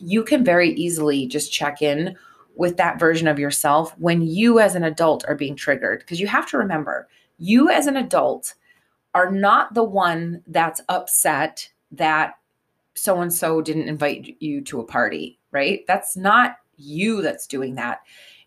you 0.00 0.24
can 0.24 0.44
very 0.44 0.70
easily 0.72 1.26
just 1.26 1.52
check 1.52 1.80
in 1.82 2.16
with 2.56 2.76
that 2.78 2.98
version 2.98 3.28
of 3.28 3.38
yourself 3.38 3.96
when 3.98 4.22
you, 4.22 4.58
as 4.58 4.74
an 4.74 4.82
adult, 4.82 5.24
are 5.28 5.36
being 5.36 5.54
triggered. 5.54 6.00
Because 6.00 6.20
you 6.20 6.26
have 6.26 6.48
to 6.50 6.58
remember, 6.58 7.06
you, 7.38 7.70
as 7.70 7.86
an 7.86 7.96
adult, 7.96 8.54
are 9.14 9.30
not 9.30 9.74
the 9.74 9.84
one 9.84 10.42
that's 10.48 10.80
upset 10.88 11.70
that 11.92 12.34
so 12.96 13.20
and 13.20 13.32
so 13.32 13.60
didn't 13.60 13.88
invite 13.88 14.36
you 14.40 14.60
to 14.62 14.80
a 14.80 14.84
party, 14.84 15.38
right? 15.52 15.84
That's 15.86 16.16
not 16.16 16.56
you 16.76 17.22
that's 17.22 17.46
doing 17.46 17.74
that. 17.76 18.00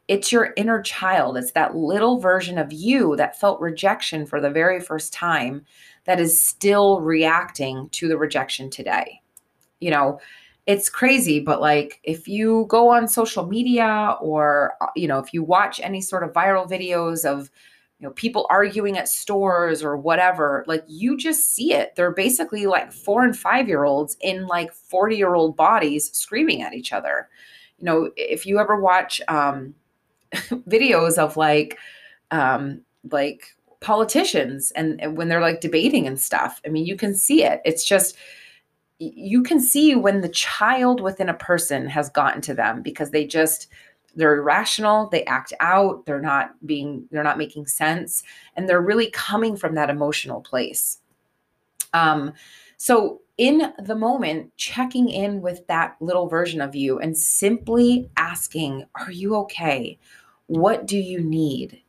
It's 0.08 0.32
your 0.32 0.54
inner 0.58 0.82
child. 0.82 1.38
It's 1.38 1.52
that 1.52 1.76
little 1.76 2.20
version 2.20 2.58
of 2.58 2.74
you 2.74 3.16
that 3.16 3.40
felt 3.40 3.62
rejection 3.62 4.26
for 4.26 4.42
the 4.42 4.50
very 4.50 4.80
first 4.80 5.14
time 5.14 5.66
that 6.06 6.20
is 6.20 6.42
still 6.42 7.00
reacting 7.02 7.90
to 7.90 8.08
the 8.08 8.18
rejection 8.18 8.70
today. 8.70 9.22
You 9.80 9.92
know, 9.92 10.20
it's 10.66 10.90
crazy, 10.90 11.40
but 11.40 11.62
like 11.62 12.00
if 12.04 12.28
you 12.28 12.66
go 12.70 12.90
on 12.90 13.08
social 13.08 13.46
media 13.46 14.18
or, 14.20 14.74
uh, 14.82 14.88
you 14.96 15.08
know, 15.08 15.20
if 15.20 15.34
you 15.34 15.44
watch 15.44 15.80
any 15.80 16.02
sort 16.02 16.24
of 16.24 16.34
viral 16.34 16.70
videos 16.70 17.24
of, 17.24 17.52
you 18.00 18.08
know 18.08 18.14
people 18.14 18.48
arguing 18.50 18.98
at 18.98 19.10
stores 19.10 19.84
or 19.84 19.98
whatever 19.98 20.64
like 20.68 20.84
you 20.88 21.18
just 21.18 21.54
see 21.54 21.74
it. 21.74 21.96
They're 21.96 22.12
basically 22.12 22.66
like 22.66 22.92
4 22.92 23.24
and 23.26 23.38
5 23.38 23.68
year 23.68 23.84
olds 23.84 24.16
in 24.22 24.48
like 24.48 24.74
40 24.74 25.18
year 25.18 25.36
old 25.36 25.56
bodies 25.56 26.12
screaming 26.14 26.62
at 26.62 26.74
each 26.74 26.94
other. 26.94 27.28
You 27.78 27.86
know 27.86 28.12
if 28.16 28.46
you 28.46 28.60
ever 28.60 28.80
watch 28.80 29.22
um 29.28 29.76
videos 30.34 31.18
of 31.18 31.38
like 31.38 31.78
um 32.32 32.82
like 33.12 33.56
politicians 33.82 34.72
and, 34.72 35.02
and 35.02 35.18
when 35.18 35.30
they're 35.30 35.40
like 35.40 35.62
debating 35.62 36.06
and 36.06 36.20
stuff 36.20 36.62
i 36.66 36.70
mean 36.70 36.86
you 36.86 36.98
can 36.98 37.16
see 37.16 37.44
it. 37.44 37.62
It's 37.66 37.86
just 37.86 38.16
you 39.00 39.44
can 39.44 39.62
see 39.62 39.96
when 39.96 40.22
the 40.22 40.30
child 40.30 41.00
within 41.00 41.30
a 41.30 41.34
person 41.34 41.88
has 41.88 42.10
gotten 42.10 42.42
to 42.42 42.54
them 42.54 42.82
because 42.82 43.12
they 43.12 43.26
just 43.26 43.68
they're 44.16 44.38
irrational 44.38 45.08
they 45.10 45.24
act 45.26 45.54
out 45.60 46.06
they're 46.06 46.22
not 46.22 46.52
being 46.66 47.06
they're 47.12 47.24
not 47.24 47.38
making 47.38 47.66
sense 47.66 48.24
and 48.56 48.68
they're 48.68 48.82
really 48.82 49.10
coming 49.12 49.56
from 49.56 49.76
that 49.76 49.90
emotional 49.90 50.42
place. 50.42 51.00
Um 51.94 52.34
so 52.78 53.22
in 53.38 53.74
the 53.80 53.96
moment 53.96 54.56
checking 54.58 55.10
in 55.10 55.42
with 55.42 55.66
that 55.68 55.96
little 56.02 56.28
version 56.28 56.62
of 56.62 56.76
you 56.76 57.00
and 57.00 57.18
simply 57.18 58.10
asking 58.18 58.86
are 58.96 59.12
you 59.12 59.36
okay? 59.36 59.98
What 60.48 60.88
do 60.88 60.98
you 60.98 61.22
need 61.22 61.82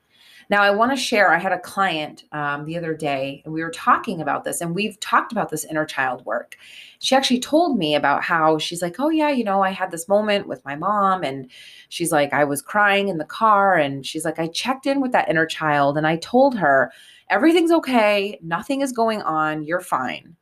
now, 0.51 0.63
I 0.65 0.73
want 0.73 0.91
to 0.91 0.97
share. 0.97 1.33
I 1.33 1.39
had 1.39 1.53
a 1.53 1.61
client 1.61 2.25
um, 2.33 2.65
the 2.65 2.77
other 2.77 2.93
day, 2.93 3.41
and 3.45 3.55
we 3.55 3.63
were 3.63 3.71
talking 3.71 4.21
about 4.21 4.43
this, 4.43 4.61
and 4.61 4.75
we've 4.75 4.99
talked 4.99 5.31
about 5.31 5.49
this 5.49 5.65
inner 5.65 5.87
child 5.87 6.27
work. 6.27 6.57
She 6.99 7.15
actually 7.15 7.39
told 7.39 7.79
me 7.79 7.95
about 7.95 8.25
how 8.25 8.59
she's 8.59 8.83
like, 8.83 8.97
Oh, 8.99 9.11
yeah, 9.11 9.31
you 9.31 9.45
know, 9.45 9.63
I 9.63 9.71
had 9.71 9.93
this 9.93 10.09
moment 10.09 10.49
with 10.49 10.65
my 10.65 10.75
mom, 10.75 11.23
and 11.23 11.49
she's 11.89 12.11
like, 12.11 12.33
I 12.33 12.43
was 12.43 12.63
crying 12.63 13.07
in 13.07 13.19
the 13.19 13.25
car, 13.25 13.77
and 13.77 14.05
she's 14.05 14.25
like, 14.25 14.41
I 14.41 14.49
checked 14.49 14.87
in 14.87 15.01
with 15.01 15.13
that 15.13 15.29
inner 15.29 15.47
child, 15.47 15.97
and 15.97 16.07
I 16.07 16.17
told 16.17 16.59
her, 16.59 16.91
Everything's 17.31 17.71
okay, 17.71 18.37
nothing 18.43 18.81
is 18.81 18.91
going 18.91 19.23
on, 19.23 19.63
you're 19.63 19.81
fine. 19.81 20.35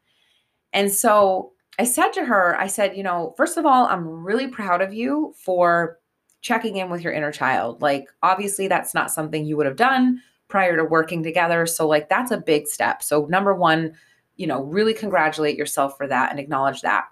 And 0.73 0.91
so 0.91 1.53
I 1.79 1.85
said 1.85 2.13
to 2.15 2.25
her, 2.25 2.59
I 2.59 2.67
said, 2.67 2.97
You 2.97 3.03
know, 3.03 3.35
first 3.37 3.59
of 3.59 3.67
all, 3.67 3.85
I'm 3.87 4.09
really 4.09 4.49
proud 4.49 4.81
of 4.81 4.95
you 4.95 5.35
for 5.37 5.99
checking 6.41 6.77
in 6.77 6.91
with 6.91 7.03
your 7.03 7.13
inner 7.13 7.33
child. 7.33 7.83
Like, 7.83 8.09
obviously, 8.23 8.69
that's 8.69 8.95
not 8.95 9.11
something 9.11 9.45
you 9.45 9.57
would 9.57 9.67
have 9.67 9.77
done 9.77 10.23
prior 10.49 10.77
to 10.77 10.85
working 10.85 11.23
together. 11.23 11.67
So, 11.67 11.87
like, 11.87 12.09
that's 12.09 12.31
a 12.31 12.39
big 12.39 12.67
step. 12.67 13.03
So, 13.03 13.27
number 13.27 13.55
one, 13.55 13.95
you 14.37 14.47
know, 14.47 14.63
really 14.63 14.95
congratulate 14.95 15.57
yourself 15.57 15.97
for 15.97 16.07
that 16.07 16.31
and 16.31 16.39
acknowledge 16.39 16.81
that. 16.83 17.07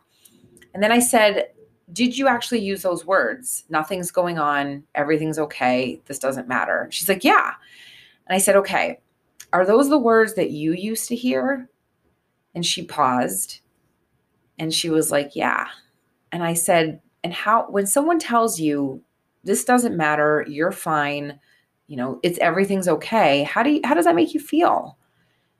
And 0.74 0.82
then 0.82 0.92
I 0.92 1.00
said, 1.00 1.48
did 1.92 2.18
you 2.18 2.26
actually 2.26 2.60
use 2.60 2.82
those 2.82 3.06
words? 3.06 3.64
Nothing's 3.68 4.10
going 4.10 4.38
on. 4.38 4.82
Everything's 4.94 5.38
okay. 5.38 6.00
This 6.06 6.18
doesn't 6.18 6.48
matter. 6.48 6.88
She's 6.90 7.08
like, 7.08 7.24
Yeah. 7.24 7.52
And 8.26 8.34
I 8.34 8.38
said, 8.38 8.56
Okay, 8.56 9.00
are 9.52 9.64
those 9.64 9.88
the 9.88 9.98
words 9.98 10.34
that 10.34 10.50
you 10.50 10.72
used 10.72 11.08
to 11.08 11.16
hear? 11.16 11.68
And 12.54 12.66
she 12.66 12.84
paused 12.84 13.60
and 14.58 14.74
she 14.74 14.90
was 14.90 15.12
like, 15.12 15.36
Yeah. 15.36 15.68
And 16.32 16.42
I 16.42 16.54
said, 16.54 17.00
And 17.22 17.32
how, 17.32 17.70
when 17.70 17.86
someone 17.86 18.18
tells 18.18 18.58
you 18.58 19.02
this 19.46 19.64
doesn't 19.64 19.96
matter, 19.96 20.44
you're 20.48 20.72
fine, 20.72 21.38
you 21.86 21.96
know, 21.96 22.20
it's 22.22 22.38
everything's 22.40 22.88
okay, 22.88 23.44
how 23.44 23.62
do 23.62 23.70
you, 23.70 23.80
how 23.84 23.94
does 23.94 24.04
that 24.04 24.16
make 24.16 24.34
you 24.34 24.40
feel? 24.40 24.98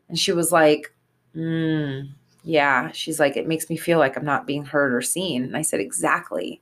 And 0.08 0.18
she 0.18 0.32
was 0.32 0.52
like, 0.52 0.92
mm, 1.34 2.08
yeah. 2.42 2.90
She's 2.92 3.18
like, 3.18 3.36
it 3.36 3.48
makes 3.48 3.70
me 3.70 3.76
feel 3.76 3.98
like 3.98 4.16
I'm 4.16 4.24
not 4.24 4.46
being 4.46 4.64
heard 4.64 4.94
or 4.94 5.02
seen. 5.02 5.42
And 5.44 5.56
I 5.56 5.62
said, 5.62 5.80
exactly. 5.80 6.60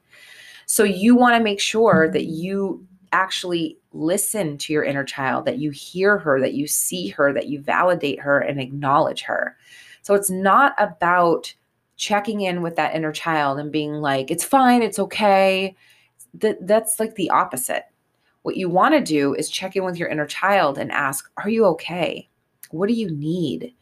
So 0.67 0.85
you 0.85 1.17
want 1.17 1.37
to 1.37 1.45
make 1.45 1.61
sure 1.61 2.11
that 2.11 2.25
you 2.25 2.87
actually 3.13 3.79
listen 3.93 4.59
to 4.59 4.73
your 4.73 4.83
inner 4.83 5.05
child, 5.05 5.45
that 5.45 5.59
you 5.59 5.71
hear 5.71 6.19
her, 6.19 6.41
that 6.41 6.55
you 6.55 6.67
see 6.67 7.09
her, 7.09 7.33
that 7.33 7.49
you 7.49 7.61
validate 7.61 8.21
her 8.21 8.41
and 8.41 8.61
acknowledge 8.61 9.23
her. 9.23 9.57
So 10.03 10.15
it's 10.15 10.31
not 10.31 10.75
about 10.79 11.55
checking 11.97 12.41
in 12.41 12.61
with 12.61 12.77
that 12.77 12.95
inner 12.95 13.13
child 13.13 13.59
and 13.59 13.71
being 13.71 13.95
like, 13.95 14.31
it's 14.31 14.45
fine, 14.45 14.83
it's 14.83 14.99
okay. 14.99 15.77
That 16.35 16.67
that's 16.67 16.99
like 16.99 17.15
the 17.15 17.31
opposite. 17.31 17.85
What 18.43 18.57
you 18.57 18.69
want 18.69 18.95
to 18.95 19.01
do 19.01 19.35
is 19.35 19.49
check 19.49 19.75
in 19.77 19.85
with 19.85 19.97
your 19.97 20.09
inner 20.09 20.27
child 20.27 20.77
and 20.77 20.93
ask, 20.93 21.31
are 21.39 21.49
you 21.49 21.65
okay? 21.67 22.29
What 22.71 22.89
do 22.89 22.95
you 22.95 23.11
need? 23.11 23.73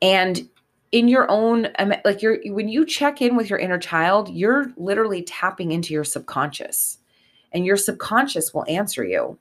And 0.00 0.48
in 0.92 1.08
your 1.08 1.28
own 1.28 1.68
um, 1.78 1.92
like 2.04 2.22
you're 2.22 2.38
when 2.46 2.68
you 2.68 2.86
check 2.86 3.20
in 3.20 3.34
with 3.34 3.50
your 3.50 3.58
inner 3.58 3.78
child, 3.78 4.28
you're 4.28 4.66
literally 4.76 5.22
tapping 5.22 5.72
into 5.72 5.92
your 5.92 6.04
subconscious. 6.04 6.98
And 7.52 7.64
your 7.64 7.76
subconscious 7.76 8.52
will 8.52 8.64
answer 8.68 9.04
you. 9.04 9.38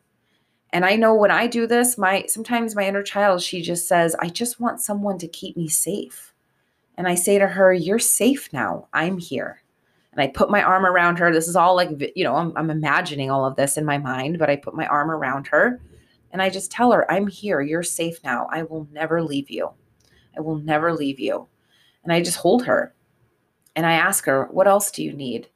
And 0.72 0.86
I 0.86 0.96
know 0.96 1.16
when 1.16 1.32
I 1.32 1.48
do 1.48 1.68
this, 1.68 1.98
my 1.98 2.26
sometimes 2.28 2.76
my 2.76 2.88
inner 2.88 3.04
child, 3.04 3.42
she 3.42 3.62
just 3.62 3.88
says, 3.88 4.16
I 4.20 4.30
just 4.30 4.60
want 4.60 4.82
someone 4.82 5.18
to 5.20 5.28
keep 5.28 5.56
me 5.58 5.68
safe. 5.68 6.34
And 6.96 7.08
I 7.08 7.16
say 7.16 7.38
to 7.40 7.48
her, 7.48 7.74
You're 7.74 8.00
safe 8.00 8.52
now. 8.54 8.88
I'm 8.94 9.18
here. 9.18 9.63
And 10.14 10.22
I 10.22 10.28
put 10.28 10.52
my 10.52 10.62
arm 10.62 10.86
around 10.86 11.18
her. 11.18 11.34
This 11.34 11.48
is 11.48 11.56
all 11.56 11.76
like, 11.76 11.90
you 12.16 12.24
know, 12.24 12.36
I'm, 12.36 12.54
I'm 12.56 12.70
imagining 12.70 13.32
all 13.32 13.46
of 13.46 13.56
this 13.56 13.78
in 13.78 13.84
my 13.84 13.98
mind, 13.98 14.38
but 14.38 14.50
I 14.50 14.56
put 14.56 14.76
my 14.76 14.86
arm 14.88 15.10
around 15.10 15.48
her 15.48 15.82
and 16.32 16.42
I 16.42 16.50
just 16.50 16.72
tell 16.72 16.92
her, 16.92 17.12
I'm 17.12 17.28
here. 17.28 17.62
You're 17.62 17.84
safe 17.84 18.24
now. 18.24 18.48
I 18.52 18.64
will 18.64 18.88
never 18.92 19.24
leave 19.24 19.50
you. 19.50 19.72
I 20.38 20.42
will 20.42 20.58
never 20.58 20.94
leave 20.94 21.20
you. 21.20 21.48
And 22.04 22.14
I 22.14 22.22
just 22.22 22.38
hold 22.38 22.66
her 22.66 22.94
and 23.76 23.86
I 23.86 23.94
ask 23.94 24.26
her, 24.26 24.48
What 24.52 24.68
else 24.68 24.92
do 24.92 25.04
you 25.04 25.14
need? 25.14 25.50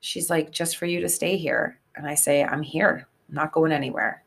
She's 0.00 0.30
like, 0.30 0.52
Just 0.52 0.76
for 0.76 0.86
you 0.86 1.00
to 1.00 1.08
stay 1.08 1.36
here. 1.36 1.80
And 1.96 2.06
I 2.06 2.14
say, 2.14 2.44
I'm 2.44 2.62
here. 2.62 3.08
I'm 3.28 3.34
not 3.34 3.52
going 3.52 3.72
anywhere. 3.72 4.22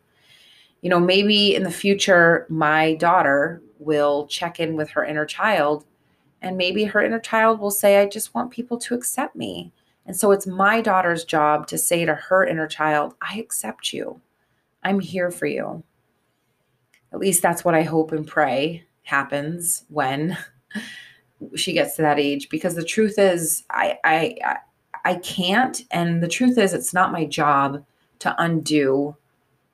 You 0.82 0.90
know, 0.90 1.00
maybe 1.00 1.56
in 1.56 1.64
the 1.64 1.72
future, 1.72 2.46
my 2.50 2.96
daughter 2.96 3.62
will 3.80 4.28
check 4.28 4.60
in 4.60 4.76
with 4.76 4.90
her 4.90 5.06
inner 5.06 5.26
child 5.26 5.86
and 6.42 6.58
maybe 6.58 6.84
her 6.84 7.02
inner 7.02 7.20
child 7.20 7.60
will 7.60 7.72
say, 7.72 7.98
I 7.98 8.08
just 8.08 8.34
want 8.34 8.52
people 8.52 8.78
to 8.78 8.96
accept 8.96 9.36
me. 9.36 9.72
And 10.08 10.16
so 10.16 10.32
it's 10.32 10.48
my 10.48 10.82
daughter's 10.82 11.26
job 11.26 11.68
to 11.68 11.78
say 11.78 12.06
to 12.06 12.16
her 12.16 12.46
inner 12.46 12.68
child, 12.68 13.14
I 13.22 13.38
accept 13.38 13.94
you. 13.94 14.22
I'm 14.84 15.02
here 15.02 15.30
for 15.30 15.46
you. 15.46 15.84
At 17.14 17.20
least 17.20 17.42
that's 17.42 17.66
what 17.66 17.76
I 17.76 17.84
hope 17.84 18.12
and 18.12 18.26
pray 18.26 18.86
happens 19.04 19.84
when 19.90 20.38
she 21.56 21.74
gets 21.74 21.96
to 21.96 22.02
that 22.02 22.20
age 22.20 22.50
because 22.50 22.76
the 22.76 22.84
truth 22.84 23.20
is 23.20 23.64
I 23.70 23.98
I 24.04 24.58
I 25.06 25.16
can't 25.16 25.82
and 25.92 26.22
the 26.22 26.28
truth 26.28 26.58
is 26.58 26.74
it's 26.74 26.94
not 26.94 27.12
my 27.12 27.26
job 27.26 27.84
to 28.20 28.36
undo 28.42 29.16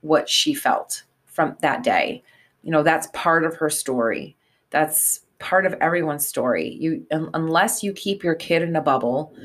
what 0.01 0.29
she 0.29 0.53
felt 0.53 1.03
from 1.25 1.57
that 1.61 1.83
day. 1.83 2.23
You 2.63 2.71
know, 2.71 2.83
that's 2.83 3.07
part 3.13 3.43
of 3.43 3.55
her 3.55 3.69
story. 3.69 4.35
That's 4.69 5.21
part 5.39 5.65
of 5.65 5.73
everyone's 5.81 6.27
story. 6.27 6.77
You 6.79 7.05
unless 7.11 7.83
you 7.83 7.93
keep 7.93 8.23
your 8.23 8.35
kid 8.35 8.61
in 8.61 8.75
a 8.75 8.81
bubble, 8.81 9.35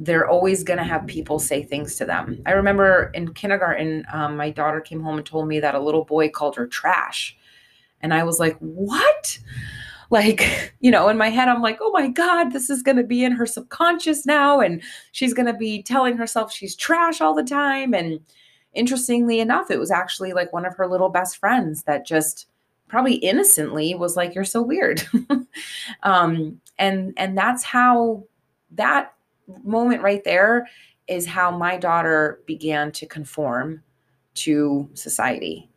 they're 0.00 0.28
always 0.28 0.64
going 0.64 0.78
to 0.78 0.84
have 0.84 1.06
people 1.06 1.38
say 1.38 1.62
things 1.62 1.94
to 1.96 2.06
them. 2.06 2.42
I 2.46 2.52
remember 2.52 3.10
in 3.14 3.34
kindergarten, 3.34 4.06
um, 4.10 4.34
my 4.36 4.48
daughter 4.50 4.80
came 4.80 5.02
home 5.02 5.18
and 5.18 5.26
told 5.26 5.46
me 5.46 5.60
that 5.60 5.74
a 5.74 5.80
little 5.80 6.04
boy 6.04 6.30
called 6.30 6.56
her 6.56 6.66
trash, 6.66 7.36
and 8.00 8.14
I 8.14 8.24
was 8.24 8.40
like, 8.40 8.56
"What?" 8.58 9.38
Like, 10.08 10.74
you 10.80 10.90
know, 10.90 11.08
in 11.08 11.18
my 11.18 11.28
head, 11.28 11.48
I'm 11.48 11.62
like, 11.62 11.78
oh 11.80 11.92
my 11.92 12.08
God, 12.08 12.50
this 12.50 12.68
is 12.68 12.82
going 12.82 12.96
to 12.96 13.04
be 13.04 13.24
in 13.24 13.32
her 13.32 13.46
subconscious 13.46 14.26
now. 14.26 14.58
And 14.58 14.82
she's 15.12 15.34
going 15.34 15.46
to 15.46 15.54
be 15.54 15.82
telling 15.82 16.16
herself 16.16 16.52
she's 16.52 16.74
trash 16.74 17.20
all 17.20 17.32
the 17.32 17.44
time. 17.44 17.94
And 17.94 18.18
interestingly 18.72 19.38
enough, 19.38 19.70
it 19.70 19.78
was 19.78 19.92
actually 19.92 20.32
like 20.32 20.52
one 20.52 20.66
of 20.66 20.74
her 20.76 20.88
little 20.88 21.10
best 21.10 21.36
friends 21.36 21.84
that 21.84 22.06
just 22.06 22.46
probably 22.88 23.14
innocently 23.14 23.94
was 23.94 24.16
like 24.16 24.34
you're 24.34 24.44
so 24.44 24.60
weird 24.60 25.06
um, 26.02 26.60
and 26.76 27.14
and 27.16 27.38
that's 27.38 27.62
how 27.62 28.24
that 28.72 29.14
moment 29.62 30.02
right 30.02 30.24
there 30.24 30.68
is 31.08 31.26
how 31.26 31.50
my 31.56 31.76
daughter 31.76 32.40
began 32.46 32.92
to 32.92 33.06
conform 33.06 33.82
to 34.34 34.88
society 34.94 35.70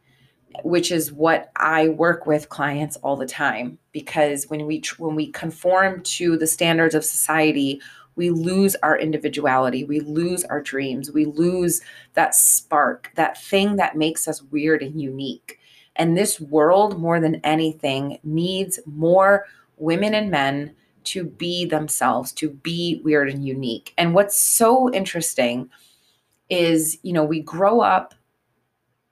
which 0.64 0.92
is 0.92 1.12
what 1.12 1.52
I 1.56 1.90
work 1.90 2.26
with 2.26 2.50
clients 2.50 2.96
all 2.98 3.16
the 3.16 3.26
time. 3.26 3.80
Because 3.92 4.46
when 4.46 4.66
we 4.66 4.84
when 4.98 5.16
we 5.16 5.32
conform 5.32 6.04
to 6.04 6.38
the 6.38 6.48
standards 6.48 6.96
of 6.96 7.04
society 7.04 7.82
we 8.16 8.30
lose 8.30 8.76
our 8.84 8.98
individuality 8.98 9.84
we 9.84 10.00
lose 10.00 10.44
our 10.46 10.62
dreams 10.62 11.12
we 11.12 11.26
lose 11.26 11.82
that 12.14 12.36
spark 12.36 13.12
that 13.16 13.42
thing 13.42 13.78
that 13.78 13.98
makes 13.98 14.28
us 14.28 14.44
weird 14.44 14.84
and 14.84 15.02
unique. 15.02 15.60
And 15.96 16.18
this 16.18 16.40
world, 16.42 17.00
more 17.00 17.20
than 17.20 17.36
anything, 17.44 18.18
needs 18.24 18.80
more 18.86 19.46
women 19.78 20.16
and 20.16 20.32
men 20.32 20.76
to 21.06 21.24
be 21.24 21.66
themselves, 21.66 22.32
to 22.34 22.50
be 22.50 23.02
weird 23.04 23.30
and 23.30 23.46
unique. 23.46 23.94
And 23.98 24.14
what's 24.14 24.38
so 24.38 24.92
interesting 24.94 25.70
is, 26.50 26.98
you 27.04 27.14
know, 27.14 27.24
we 27.24 27.42
grow 27.42 27.82
up, 27.82 28.14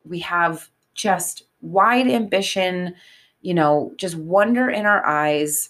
we 0.05 0.19
have 0.19 0.69
just 0.93 1.43
wide 1.61 2.07
ambition, 2.07 2.95
you 3.41 3.53
know, 3.53 3.93
just 3.97 4.15
wonder 4.15 4.69
in 4.69 4.85
our 4.85 5.05
eyes. 5.05 5.69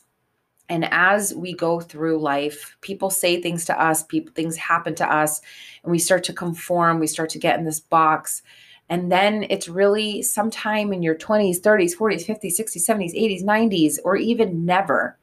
And 0.70 0.88
as 0.92 1.34
we 1.34 1.54
go 1.54 1.80
through 1.82 2.20
life, 2.20 2.78
people 2.82 3.10
say 3.10 3.42
things 3.42 3.66
to 3.66 3.82
us, 3.82 4.04
people 4.04 4.34
things 4.34 4.56
happen 4.56 4.96
to 4.96 5.14
us, 5.14 5.42
and 5.84 5.92
we 5.92 6.00
start 6.00 6.24
to 6.26 6.34
conform, 6.34 7.00
we 7.00 7.08
start 7.08 7.30
to 7.32 7.40
get 7.40 7.60
in 7.60 7.66
this 7.66 7.80
box. 7.80 8.42
And 8.90 9.12
then 9.12 9.46
it's 9.50 9.70
really 9.70 10.22
sometime 10.22 10.92
in 10.92 11.02
your 11.02 11.16
20s, 11.16 11.62
30s, 11.62 11.96
40s, 11.96 12.26
50s, 12.26 12.60
60s, 12.60 12.90
70s, 12.90 13.16
80s, 13.16 13.44
90s, 13.44 13.98
or 14.04 14.18
even 14.18 14.66
never 14.66 15.18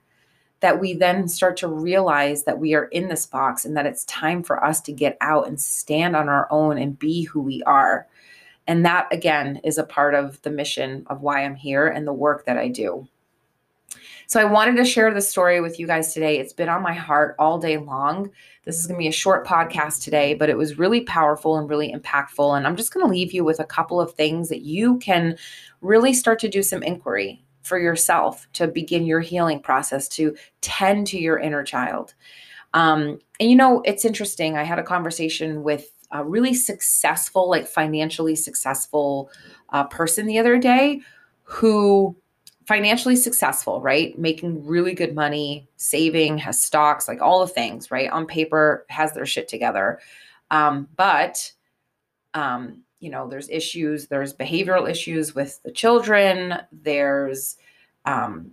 that 0.60 0.80
we 0.80 0.92
then 0.92 1.28
start 1.28 1.56
to 1.58 1.68
realize 1.68 2.44
that 2.44 2.58
we 2.58 2.74
are 2.74 2.86
in 2.86 3.08
this 3.08 3.26
box 3.26 3.64
and 3.64 3.76
that 3.76 3.86
it's 3.86 4.04
time 4.04 4.42
for 4.42 4.64
us 4.64 4.80
to 4.82 4.92
get 4.92 5.16
out 5.20 5.46
and 5.46 5.60
stand 5.60 6.16
on 6.16 6.28
our 6.28 6.48
own 6.50 6.78
and 6.78 6.98
be 6.98 7.22
who 7.22 7.40
we 7.40 7.62
are. 7.62 8.08
And 8.66 8.84
that, 8.84 9.06
again, 9.12 9.60
is 9.64 9.78
a 9.78 9.84
part 9.84 10.14
of 10.14 10.42
the 10.42 10.50
mission 10.50 11.04
of 11.06 11.22
why 11.22 11.44
I'm 11.44 11.54
here 11.54 11.86
and 11.86 12.06
the 12.06 12.12
work 12.12 12.44
that 12.46 12.58
I 12.58 12.68
do. 12.68 13.08
So 14.26 14.38
I 14.38 14.44
wanted 14.44 14.76
to 14.76 14.84
share 14.84 15.14
this 15.14 15.26
story 15.26 15.62
with 15.62 15.80
you 15.80 15.86
guys 15.86 16.12
today. 16.12 16.38
It's 16.38 16.52
been 16.52 16.68
on 16.68 16.82
my 16.82 16.92
heart 16.92 17.34
all 17.38 17.58
day 17.58 17.78
long. 17.78 18.30
This 18.64 18.78
is 18.78 18.86
going 18.86 18.98
to 18.98 19.02
be 19.02 19.08
a 19.08 19.12
short 19.12 19.46
podcast 19.46 20.02
today, 20.02 20.34
but 20.34 20.50
it 20.50 20.58
was 20.58 20.76
really 20.76 21.00
powerful 21.00 21.56
and 21.56 21.70
really 21.70 21.94
impactful. 21.94 22.54
And 22.54 22.66
I'm 22.66 22.76
just 22.76 22.92
going 22.92 23.06
to 23.06 23.10
leave 23.10 23.32
you 23.32 23.42
with 23.42 23.58
a 23.58 23.64
couple 23.64 23.98
of 23.98 24.12
things 24.12 24.50
that 24.50 24.60
you 24.60 24.98
can 24.98 25.38
really 25.80 26.12
start 26.12 26.38
to 26.40 26.48
do 26.48 26.62
some 26.62 26.82
inquiry 26.82 27.42
for 27.68 27.78
yourself 27.78 28.48
to 28.54 28.66
begin 28.66 29.06
your 29.06 29.20
healing 29.20 29.60
process, 29.60 30.08
to 30.08 30.34
tend 30.60 31.06
to 31.08 31.18
your 31.18 31.38
inner 31.38 31.62
child. 31.62 32.14
Um, 32.74 33.18
and 33.38 33.50
you 33.50 33.56
know, 33.56 33.82
it's 33.84 34.04
interesting. 34.04 34.56
I 34.56 34.64
had 34.64 34.78
a 34.78 34.82
conversation 34.82 35.62
with 35.62 35.92
a 36.10 36.24
really 36.24 36.54
successful, 36.54 37.48
like 37.48 37.66
financially 37.66 38.34
successful 38.34 39.30
uh, 39.70 39.84
person 39.84 40.26
the 40.26 40.38
other 40.38 40.58
day 40.58 41.00
who 41.42 42.16
financially 42.66 43.16
successful, 43.16 43.80
right? 43.80 44.18
Making 44.18 44.66
really 44.66 44.92
good 44.92 45.14
money, 45.14 45.66
saving, 45.76 46.36
has 46.38 46.62
stocks, 46.62 47.08
like 47.08 47.22
all 47.22 47.40
the 47.40 47.52
things, 47.52 47.90
right? 47.90 48.10
On 48.10 48.26
paper, 48.26 48.84
has 48.90 49.14
their 49.14 49.24
shit 49.24 49.48
together. 49.48 50.00
Um, 50.50 50.88
but, 50.96 51.52
um, 52.34 52.82
you 53.00 53.10
know, 53.10 53.28
there's 53.28 53.48
issues, 53.48 54.08
there's 54.08 54.34
behavioral 54.34 54.90
issues 54.90 55.34
with 55.34 55.62
the 55.62 55.72
children, 55.72 56.54
there's, 56.72 57.56
um, 58.04 58.52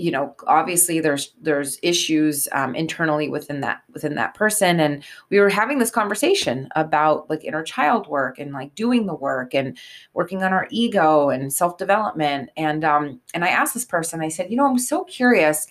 you 0.00 0.12
know 0.12 0.32
obviously 0.46 1.00
there's 1.00 1.34
there's 1.42 1.76
issues 1.82 2.46
um, 2.52 2.76
internally 2.76 3.28
within 3.28 3.60
that 3.60 3.82
within 3.92 4.14
that 4.14 4.32
person 4.32 4.78
and 4.78 5.02
we 5.28 5.40
were 5.40 5.48
having 5.48 5.80
this 5.80 5.90
conversation 5.90 6.68
about 6.76 7.28
like 7.28 7.44
inner 7.44 7.64
child 7.64 8.06
work 8.06 8.38
and 8.38 8.52
like 8.52 8.72
doing 8.76 9.06
the 9.06 9.14
work 9.14 9.54
and 9.54 9.76
working 10.14 10.44
on 10.44 10.52
our 10.52 10.68
ego 10.70 11.30
and 11.30 11.52
self 11.52 11.76
development 11.78 12.48
and 12.56 12.84
um 12.84 13.20
and 13.34 13.44
i 13.44 13.48
asked 13.48 13.74
this 13.74 13.84
person 13.84 14.20
i 14.20 14.28
said 14.28 14.48
you 14.48 14.56
know 14.56 14.66
i'm 14.66 14.78
so 14.78 15.02
curious 15.02 15.66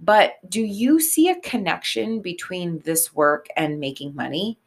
But 0.00 0.34
do 0.48 0.62
you 0.62 1.00
see 1.00 1.28
a 1.28 1.40
connection 1.40 2.20
between 2.22 2.80
this 2.80 3.14
work 3.14 3.46
and 3.56 3.78
making 3.80 4.14
money? 4.14 4.58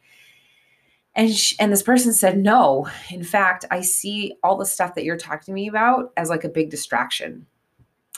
And 1.16 1.30
she, 1.32 1.56
and 1.60 1.72
this 1.72 1.82
person 1.82 2.12
said, 2.12 2.38
"No. 2.38 2.88
In 3.10 3.22
fact, 3.22 3.64
I 3.70 3.82
see 3.82 4.34
all 4.42 4.56
the 4.56 4.66
stuff 4.66 4.94
that 4.94 5.04
you're 5.04 5.16
talking 5.16 5.46
to 5.46 5.52
me 5.52 5.68
about 5.68 6.12
as 6.16 6.28
like 6.28 6.44
a 6.44 6.48
big 6.48 6.70
distraction." 6.70 7.46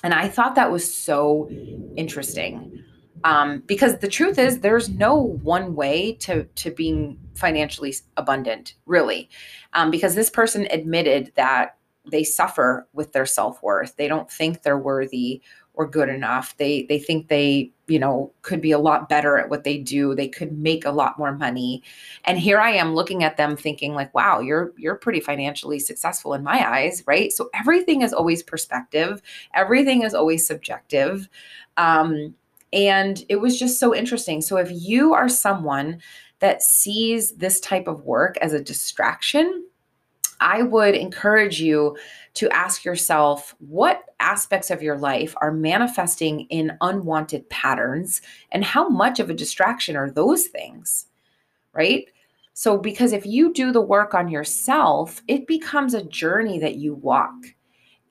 And 0.02 0.14
I 0.14 0.28
thought 0.28 0.54
that 0.54 0.70
was 0.70 0.92
so 0.92 1.48
interesting. 1.96 2.82
Um, 3.24 3.62
because 3.66 3.98
the 3.98 4.08
truth 4.08 4.38
is 4.38 4.60
there's 4.60 4.88
no 4.88 5.14
one 5.16 5.74
way 5.74 6.12
to 6.20 6.44
to 6.44 6.70
being 6.70 7.18
financially 7.34 7.94
abundant, 8.16 8.74
really. 8.86 9.28
Um, 9.72 9.90
because 9.90 10.14
this 10.14 10.30
person 10.30 10.68
admitted 10.70 11.32
that 11.36 11.76
they 12.10 12.22
suffer 12.24 12.86
with 12.92 13.12
their 13.12 13.26
self-worth. 13.26 13.96
They 13.96 14.08
don't 14.08 14.30
think 14.30 14.62
they're 14.62 14.78
worthy 14.78 15.42
or 15.76 15.86
good 15.86 16.08
enough. 16.08 16.56
They 16.56 16.84
they 16.84 16.98
think 16.98 17.28
they, 17.28 17.70
you 17.86 17.98
know, 17.98 18.32
could 18.42 18.60
be 18.60 18.72
a 18.72 18.78
lot 18.78 19.08
better 19.08 19.38
at 19.38 19.50
what 19.50 19.64
they 19.64 19.78
do. 19.78 20.14
They 20.14 20.26
could 20.26 20.58
make 20.58 20.84
a 20.84 20.90
lot 20.90 21.18
more 21.18 21.36
money. 21.36 21.82
And 22.24 22.38
here 22.38 22.58
I 22.58 22.70
am 22.70 22.94
looking 22.94 23.22
at 23.22 23.36
them 23.36 23.56
thinking 23.56 23.94
like, 23.94 24.12
wow, 24.14 24.40
you're 24.40 24.72
you're 24.76 24.96
pretty 24.96 25.20
financially 25.20 25.78
successful 25.78 26.34
in 26.34 26.42
my 26.42 26.68
eyes, 26.68 27.04
right? 27.06 27.30
So 27.30 27.50
everything 27.54 28.02
is 28.02 28.12
always 28.12 28.42
perspective. 28.42 29.22
Everything 29.54 30.02
is 30.02 30.14
always 30.14 30.46
subjective. 30.46 31.28
Um 31.76 32.34
and 32.72 33.24
it 33.28 33.36
was 33.36 33.58
just 33.58 33.78
so 33.78 33.94
interesting. 33.94 34.40
So 34.40 34.56
if 34.56 34.70
you 34.72 35.14
are 35.14 35.28
someone 35.28 36.00
that 36.40 36.62
sees 36.62 37.32
this 37.36 37.60
type 37.60 37.86
of 37.86 38.04
work 38.04 38.36
as 38.38 38.52
a 38.52 38.62
distraction, 38.62 39.66
I 40.40 40.62
would 40.62 40.94
encourage 40.94 41.60
you 41.60 41.96
to 42.34 42.50
ask 42.50 42.84
yourself 42.84 43.54
what 43.58 44.04
aspects 44.20 44.70
of 44.70 44.82
your 44.82 44.98
life 44.98 45.34
are 45.40 45.52
manifesting 45.52 46.40
in 46.50 46.76
unwanted 46.80 47.48
patterns 47.48 48.20
and 48.52 48.64
how 48.64 48.88
much 48.88 49.20
of 49.20 49.30
a 49.30 49.34
distraction 49.34 49.96
are 49.96 50.10
those 50.10 50.46
things, 50.46 51.06
right? 51.72 52.06
So, 52.52 52.78
because 52.78 53.12
if 53.12 53.26
you 53.26 53.52
do 53.52 53.70
the 53.70 53.80
work 53.80 54.14
on 54.14 54.28
yourself, 54.28 55.22
it 55.28 55.46
becomes 55.46 55.92
a 55.92 56.04
journey 56.04 56.58
that 56.60 56.76
you 56.76 56.94
walk. 56.94 57.34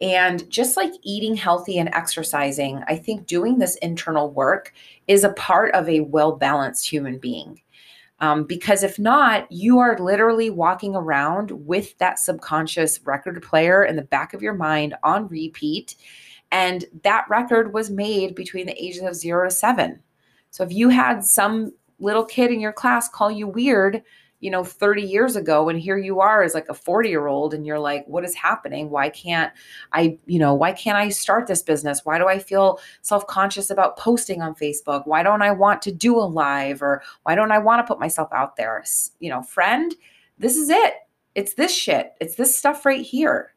And 0.02 0.48
just 0.52 0.78
like 0.78 0.92
eating 1.04 1.36
healthy 1.36 1.80
and 1.80 1.90
exercising, 1.94 2.84
I 2.88 2.98
think 2.98 3.26
doing 3.26 3.58
this 3.58 3.76
internal 3.78 4.30
work 4.30 4.74
is 5.08 5.24
a 5.24 5.34
part 5.34 5.74
of 5.74 5.88
a 5.90 6.02
well 6.02 6.34
balanced 6.34 6.88
human 6.88 7.18
being. 7.18 7.62
Um, 8.20 8.46
because 8.46 8.82
if 8.84 8.98
not, 8.98 9.52
you 9.52 9.80
are 9.80 9.98
literally 9.98 10.50
walking 10.50 10.96
around 10.96 11.52
with 11.52 11.98
that 11.98 12.18
subconscious 12.18 13.02
record 13.04 13.42
player 13.44 13.84
in 13.84 13.98
the 13.98 14.04
back 14.04 14.34
of 14.34 14.42
your 14.42 14.54
mind 14.54 14.96
on 15.04 15.28
repeat. 15.28 15.96
And 16.52 16.86
that 17.04 17.26
record 17.30 17.74
was 17.74 17.90
made 17.90 18.34
between 18.36 18.68
the 18.68 18.84
ages 18.84 19.04
of 19.04 19.16
zero 19.16 19.50
to 19.50 19.52
seven. 19.52 20.00
So 20.52 20.64
if 20.64 20.72
you 20.72 20.88
had 20.90 21.26
some 21.26 21.74
little 22.00 22.24
kid 22.24 22.52
in 22.52 22.62
your 22.62 22.72
class 22.72 23.10
call 23.10 23.30
you 23.30 23.48
weird, 23.48 24.02
you 24.46 24.52
know 24.52 24.64
30 24.64 25.02
years 25.02 25.36
ago 25.36 25.70
and 25.70 25.80
here 25.80 25.98
you 25.98 26.20
are 26.20 26.44
as 26.44 26.54
like 26.54 26.70
a 26.70 26.74
40 26.76 27.10
year 27.10 27.26
old 27.26 27.56
and 27.56 27.66
you're 27.66 27.80
like 27.80 28.06
what 28.06 28.24
is 28.24 28.36
happening? 28.36 28.92
Why 28.92 29.10
can't 29.10 29.52
i 29.92 30.20
you 30.28 30.38
know 30.38 30.54
why 30.54 30.72
can't 30.72 30.98
i 30.98 31.10
start 31.10 31.48
this 31.48 31.64
business? 31.64 32.06
Why 32.06 32.20
do 32.20 32.28
i 32.28 32.38
feel 32.38 32.80
self-conscious 33.02 33.72
about 33.72 33.98
posting 33.98 34.44
on 34.44 34.54
facebook? 34.54 35.08
Why 35.08 35.24
don't 35.24 35.42
i 35.42 35.52
want 35.52 35.82
to 35.82 35.92
do 35.92 36.18
a 36.18 36.22
live 36.22 36.84
or 36.84 37.02
why 37.24 37.34
don't 37.34 37.52
i 37.52 37.58
want 37.58 37.80
to 37.80 37.92
put 37.92 38.00
myself 38.00 38.30
out 38.32 38.56
there? 38.56 38.84
You 39.20 39.32
know 39.32 39.42
friend 39.42 39.96
this 40.38 40.58
is 40.58 40.70
it. 40.70 40.94
It's 41.34 41.54
this 41.54 41.74
shit. 41.74 42.14
It's 42.20 42.36
this 42.36 42.56
stuff 42.56 42.86
right 42.86 43.02
here. 43.02 43.54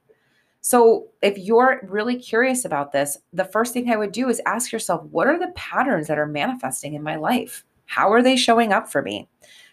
So, 0.60 1.08
if 1.22 1.38
you're 1.38 1.80
really 1.84 2.16
curious 2.16 2.64
about 2.64 2.92
this, 2.92 3.18
the 3.32 3.44
first 3.44 3.72
thing 3.72 3.90
I 3.90 3.96
would 3.96 4.12
do 4.12 4.28
is 4.28 4.40
ask 4.44 4.72
yourself 4.72 5.04
what 5.10 5.26
are 5.26 5.38
the 5.38 5.52
patterns 5.54 6.08
that 6.08 6.18
are 6.18 6.26
manifesting 6.26 6.94
in 6.94 7.02
my 7.02 7.16
life? 7.16 7.64
How 7.86 8.12
are 8.12 8.22
they 8.22 8.36
showing 8.36 8.72
up 8.72 8.90
for 8.90 9.02
me? 9.02 9.28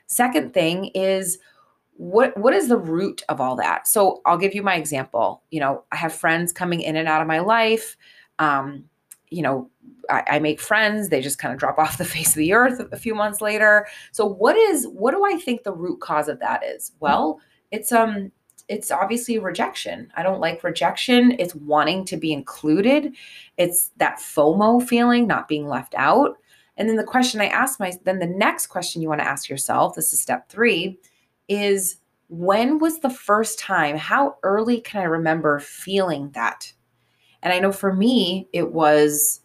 Second 0.08 0.54
thing 0.54 0.86
is 0.94 1.40
what 1.98 2.38
what 2.38 2.54
is 2.54 2.68
the 2.68 2.78
root 2.78 3.24
of 3.30 3.40
all 3.40 3.56
that? 3.56 3.88
So 3.88 4.22
I'll 4.26 4.38
give 4.38 4.54
you 4.54 4.64
my 4.64 4.76
example. 4.76 5.44
You 5.52 5.62
know, 5.62 5.84
I 5.92 5.96
have 5.96 6.14
friends 6.14 6.52
coming 6.52 6.82
in 6.82 6.96
and 6.96 7.08
out 7.08 7.22
of 7.22 7.28
my 7.28 7.40
life. 7.40 7.96
Um, 8.40 8.86
you 9.30 9.42
know, 9.42 9.70
I, 10.10 10.24
I 10.28 10.40
make 10.40 10.60
friends, 10.60 11.10
they 11.10 11.22
just 11.22 11.40
kind 11.40 11.54
of 11.54 11.60
drop 11.60 11.78
off 11.80 11.98
the 11.98 12.06
face 12.06 12.30
of 12.30 12.36
the 12.36 12.54
earth 12.54 12.82
a 12.92 12.98
few 12.98 13.16
months 13.16 13.42
later. 13.42 13.88
So 14.12 14.26
what 14.26 14.56
is 14.58 14.88
what 14.88 15.12
do 15.12 15.26
I 15.26 15.38
think 15.38 15.64
the 15.64 15.74
root 15.74 16.02
cause 16.02 16.28
of 16.28 16.40
that 16.40 16.64
is? 16.64 16.92
Well, 17.00 17.40
it's 17.72 17.92
um 17.92 18.32
it's 18.68 18.90
obviously 18.90 19.38
rejection. 19.38 20.12
I 20.16 20.24
don't 20.24 20.42
like 20.42 20.64
rejection. 20.64 21.36
It's 21.38 21.54
wanting 21.56 22.04
to 22.06 22.18
be 22.18 22.34
included. 22.34 23.14
It's 23.58 23.92
that 23.98 24.18
FOMO 24.18 24.86
feeling, 24.88 25.28
not 25.28 25.48
being 25.48 25.68
left 25.68 25.94
out. 25.96 26.38
And 26.78 26.90
then 26.90 26.98
the 26.98 27.04
question 27.04 27.42
I 27.42 27.48
ask 27.48 27.80
my 27.80 27.94
then 28.04 28.20
the 28.20 28.26
next 28.26 28.68
question 28.68 29.02
you 29.02 29.10
want 29.10 29.22
to 29.22 29.28
ask 29.28 29.50
yourself, 29.50 29.96
this 29.96 30.14
is 30.14 30.22
step 30.22 30.50
3, 30.50 31.00
is 31.48 31.98
when 32.28 32.80
was 32.80 33.00
the 33.00 33.10
first 33.10 33.60
time, 33.60 33.98
how 33.98 34.38
early 34.44 34.82
can 34.82 35.02
I 35.02 35.06
remember 35.06 35.60
feeling 35.60 36.32
that? 36.32 36.72
And 37.44 37.54
I 37.54 37.60
know 37.60 37.72
for 37.72 37.94
me 37.94 38.48
it 38.52 38.74
was 38.74 39.42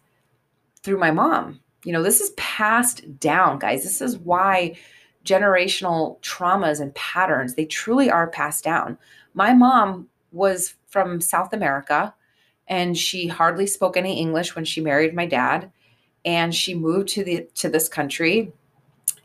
through 0.81 0.99
my 0.99 1.11
mom. 1.11 1.59
You 1.83 1.93
know, 1.93 2.03
this 2.03 2.21
is 2.21 2.31
passed 2.31 3.19
down, 3.19 3.59
guys. 3.59 3.83
This 3.83 4.01
is 4.01 4.17
why 4.17 4.75
generational 5.23 6.19
traumas 6.21 6.81
and 6.81 6.93
patterns, 6.95 7.53
they 7.53 7.65
truly 7.65 8.09
are 8.09 8.27
passed 8.27 8.63
down. 8.63 8.97
My 9.33 9.53
mom 9.53 10.07
was 10.31 10.75
from 10.87 11.21
South 11.21 11.53
America 11.53 12.13
and 12.67 12.97
she 12.97 13.27
hardly 13.27 13.67
spoke 13.67 13.97
any 13.97 14.19
English 14.19 14.55
when 14.55 14.65
she 14.65 14.81
married 14.81 15.13
my 15.13 15.25
dad 15.25 15.71
and 16.25 16.53
she 16.53 16.73
moved 16.73 17.09
to 17.09 17.23
the 17.23 17.47
to 17.55 17.69
this 17.69 17.87
country. 17.87 18.51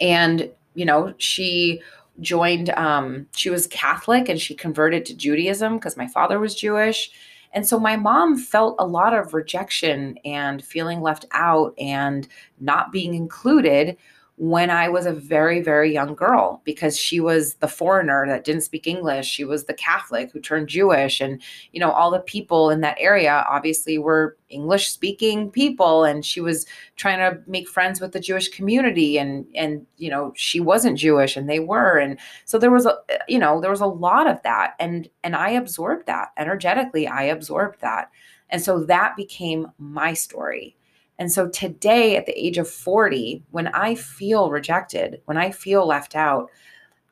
And 0.01 0.51
you 0.75 0.85
know 0.85 1.15
she 1.19 1.81
joined 2.21 2.71
um, 2.71 3.27
she 3.35 3.51
was 3.51 3.67
catholic 3.67 4.29
and 4.29 4.41
she 4.41 4.55
converted 4.55 5.05
to 5.05 5.15
judaism 5.15 5.77
because 5.77 5.97
my 5.97 6.07
father 6.09 6.39
was 6.39 6.55
jewish. 6.55 7.11
And 7.53 7.67
so 7.67 7.81
my 7.81 7.97
mom 7.97 8.37
felt 8.37 8.77
a 8.79 8.87
lot 8.87 9.15
of 9.15 9.33
rejection 9.33 10.19
and 10.27 10.63
feeling 10.63 11.01
left 11.01 11.25
out 11.33 11.73
and 11.79 12.29
not 12.61 12.93
being 12.93 13.15
included 13.15 13.97
when 14.39 14.69
I 14.71 14.91
was 14.91 15.07
a 15.07 15.15
very, 15.15 15.63
very 15.63 15.91
young 15.93 16.15
girl 16.15 16.61
because 16.65 16.99
she 16.99 17.21
was 17.21 17.55
the 17.55 17.69
foreigner 17.69 18.27
that 18.27 18.45
didn't 18.45 18.63
speak 18.63 18.87
English. 18.87 19.27
She 19.27 19.45
was 19.45 19.65
the 19.65 19.73
Catholic 19.73 20.31
who 20.31 20.41
turned 20.41 20.69
Jewish. 20.69 21.23
And, 21.23 21.41
you 21.73 21.81
know, 21.81 21.91
all 21.91 22.11
the 22.11 22.21
people 22.21 22.69
in 22.69 22.83
that 22.83 22.99
area 23.01 23.47
obviously 23.49 23.97
were 23.97 24.37
English 24.51 24.89
speaking 24.89 25.51
people. 25.51 26.05
And 26.05 26.23
she 26.23 26.43
was 26.43 26.67
trying 26.97 27.19
to 27.19 27.41
make 27.47 27.67
friends 27.67 27.99
with 27.99 28.13
the 28.13 28.21
Jewish 28.21 28.51
community. 28.51 29.17
And, 29.17 29.47
and, 29.55 29.87
you 29.97 30.11
know, 30.11 30.35
she 30.37 30.61
wasn't 30.61 30.99
Jewish 30.99 31.35
and 31.35 31.49
they 31.49 31.61
were. 31.61 31.97
And 31.97 32.19
so 32.45 32.59
there 32.59 32.71
was 32.71 32.85
a, 32.85 32.99
you 33.29 33.39
know, 33.39 33.63
there 33.63 33.71
was 33.71 33.81
a 33.81 33.87
lot 33.87 34.27
of 34.27 34.43
that. 34.43 34.75
And, 34.79 35.09
and 35.25 35.35
I 35.35 35.51
absorbed 35.51 36.07
that 36.09 36.33
energetically. 36.37 37.07
I 37.07 37.23
absorbed 37.23 37.81
that. 37.81 38.11
And 38.51 38.61
so 38.61 38.85
that 38.85 39.17
became 39.17 39.69
my 39.79 40.13
story. 40.13 40.77
And 41.19 41.33
so 41.33 41.49
today, 41.49 42.17
at 42.17 42.27
the 42.27 42.39
age 42.39 42.59
of 42.59 42.69
40, 42.69 43.43
when 43.51 43.69
I 43.69 43.95
feel 43.95 44.51
rejected, 44.51 45.23
when 45.25 45.39
I 45.39 45.51
feel 45.51 45.87
left 45.87 46.15
out, 46.15 46.51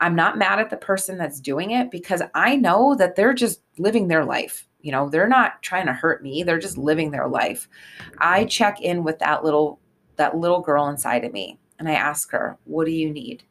I'm 0.01 0.15
not 0.15 0.37
mad 0.37 0.59
at 0.59 0.71
the 0.71 0.77
person 0.77 1.17
that's 1.17 1.41
doing 1.41 1.71
it 1.71 1.91
because 1.91 2.21
I 2.35 2.57
know 2.57 2.95
that 2.97 3.17
they're 3.17 3.33
just 3.33 3.63
living 3.79 4.09
their 4.09 4.25
life. 4.25 4.69
You 4.83 4.93
know, 4.93 5.09
they're 5.09 5.29
not 5.29 5.63
trying 5.63 5.87
to 5.87 5.95
hurt 5.95 6.23
me, 6.23 6.43
they're 6.43 6.59
just 6.59 6.77
living 6.77 7.11
their 7.11 7.29
life. 7.29 7.69
I 8.19 8.45
check 8.45 8.81
in 8.81 9.05
with 9.05 9.19
that 9.21 9.45
little 9.45 9.81
that 10.17 10.37
little 10.37 10.61
girl 10.61 10.87
inside 10.89 11.25
of 11.25 11.33
me 11.33 11.59
and 11.79 11.89
I 11.89 11.95
ask 11.95 12.31
her, 12.31 12.57
"What 12.65 12.85
do 12.85 12.93
you 12.93 13.11
need?" 13.11 13.43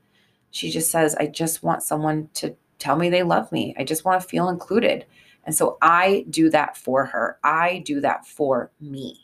She 0.51 0.69
just 0.69 0.91
says, 0.91 1.15
"I 1.15 1.27
just 1.27 1.63
want 1.63 1.83
someone 1.83 2.29
to 2.35 2.55
tell 2.77 2.95
me 2.95 3.09
they 3.09 3.23
love 3.23 3.51
me. 3.51 3.75
I 3.77 3.83
just 3.83 4.05
want 4.05 4.21
to 4.21 4.27
feel 4.27 4.47
included." 4.47 5.05
And 5.45 5.55
so 5.55 5.77
I 5.81 6.25
do 6.29 6.49
that 6.51 6.77
for 6.77 7.05
her. 7.05 7.37
I 7.43 7.79
do 7.79 7.99
that 8.01 8.25
for 8.25 8.71
me. 8.79 9.22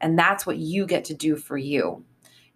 And 0.00 0.18
that's 0.18 0.46
what 0.46 0.58
you 0.58 0.86
get 0.86 1.04
to 1.06 1.14
do 1.14 1.36
for 1.36 1.56
you. 1.58 2.04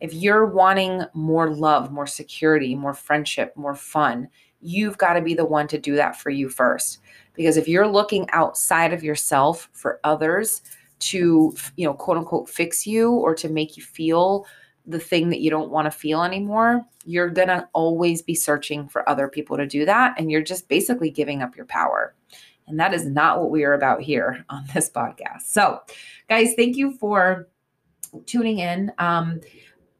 If 0.00 0.14
you're 0.14 0.46
wanting 0.46 1.02
more 1.14 1.54
love, 1.54 1.92
more 1.92 2.06
security, 2.06 2.74
more 2.74 2.94
friendship, 2.94 3.56
more 3.56 3.74
fun, 3.74 4.28
you've 4.60 4.98
got 4.98 5.14
to 5.14 5.20
be 5.20 5.34
the 5.34 5.44
one 5.44 5.68
to 5.68 5.78
do 5.78 5.94
that 5.96 6.16
for 6.16 6.30
you 6.30 6.48
first. 6.48 6.98
Because 7.34 7.56
if 7.56 7.68
you're 7.68 7.86
looking 7.86 8.28
outside 8.30 8.92
of 8.92 9.02
yourself 9.02 9.68
for 9.72 10.00
others 10.04 10.62
to, 11.00 11.54
you 11.76 11.86
know, 11.86 11.94
quote 11.94 12.18
unquote, 12.18 12.48
fix 12.48 12.86
you 12.86 13.12
or 13.12 13.34
to 13.34 13.48
make 13.48 13.76
you 13.76 13.82
feel 13.82 14.46
the 14.86 14.98
thing 14.98 15.28
that 15.30 15.40
you 15.40 15.50
don't 15.50 15.70
want 15.70 15.86
to 15.86 15.90
feel 15.90 16.22
anymore, 16.22 16.84
you're 17.04 17.30
going 17.30 17.48
to 17.48 17.68
always 17.72 18.22
be 18.22 18.34
searching 18.34 18.88
for 18.88 19.08
other 19.08 19.28
people 19.28 19.56
to 19.56 19.66
do 19.66 19.84
that. 19.84 20.14
And 20.18 20.30
you're 20.30 20.42
just 20.42 20.68
basically 20.68 21.10
giving 21.10 21.42
up 21.42 21.56
your 21.56 21.66
power. 21.66 22.14
And 22.66 22.78
that 22.80 22.94
is 22.94 23.06
not 23.06 23.40
what 23.40 23.50
we 23.50 23.64
are 23.64 23.74
about 23.74 24.02
here 24.02 24.44
on 24.48 24.64
this 24.74 24.90
podcast. 24.90 25.42
So, 25.42 25.80
guys, 26.28 26.54
thank 26.54 26.76
you 26.76 26.92
for 26.92 27.48
tuning 28.26 28.58
in. 28.58 28.92
Um, 28.98 29.40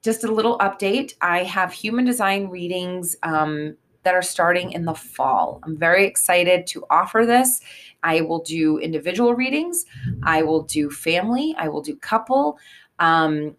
just 0.02 0.24
a 0.24 0.32
little 0.32 0.58
update 0.58 1.14
I 1.20 1.44
have 1.44 1.72
human 1.72 2.04
design 2.04 2.48
readings 2.48 3.16
um, 3.22 3.76
that 4.02 4.14
are 4.14 4.22
starting 4.22 4.72
in 4.72 4.84
the 4.84 4.94
fall. 4.94 5.60
I'm 5.62 5.76
very 5.76 6.06
excited 6.06 6.66
to 6.68 6.84
offer 6.90 7.24
this. 7.24 7.60
I 8.02 8.20
will 8.22 8.40
do 8.40 8.78
individual 8.78 9.34
readings, 9.34 9.84
I 10.24 10.42
will 10.42 10.64
do 10.64 10.90
family, 10.90 11.54
I 11.56 11.68
will 11.68 11.82
do 11.82 11.94
couple. 11.96 12.58
Um, 12.98 13.56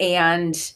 and 0.00 0.74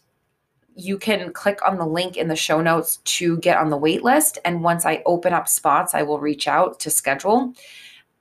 you 0.78 0.96
can 0.96 1.32
click 1.32 1.58
on 1.66 1.76
the 1.76 1.86
link 1.86 2.16
in 2.16 2.28
the 2.28 2.36
show 2.36 2.60
notes 2.60 2.98
to 2.98 3.36
get 3.38 3.58
on 3.58 3.68
the 3.68 3.76
wait 3.76 4.04
list. 4.04 4.38
And 4.44 4.62
once 4.62 4.86
I 4.86 5.02
open 5.06 5.32
up 5.32 5.48
spots, 5.48 5.92
I 5.92 6.04
will 6.04 6.20
reach 6.20 6.46
out 6.46 6.78
to 6.80 6.90
schedule. 6.90 7.52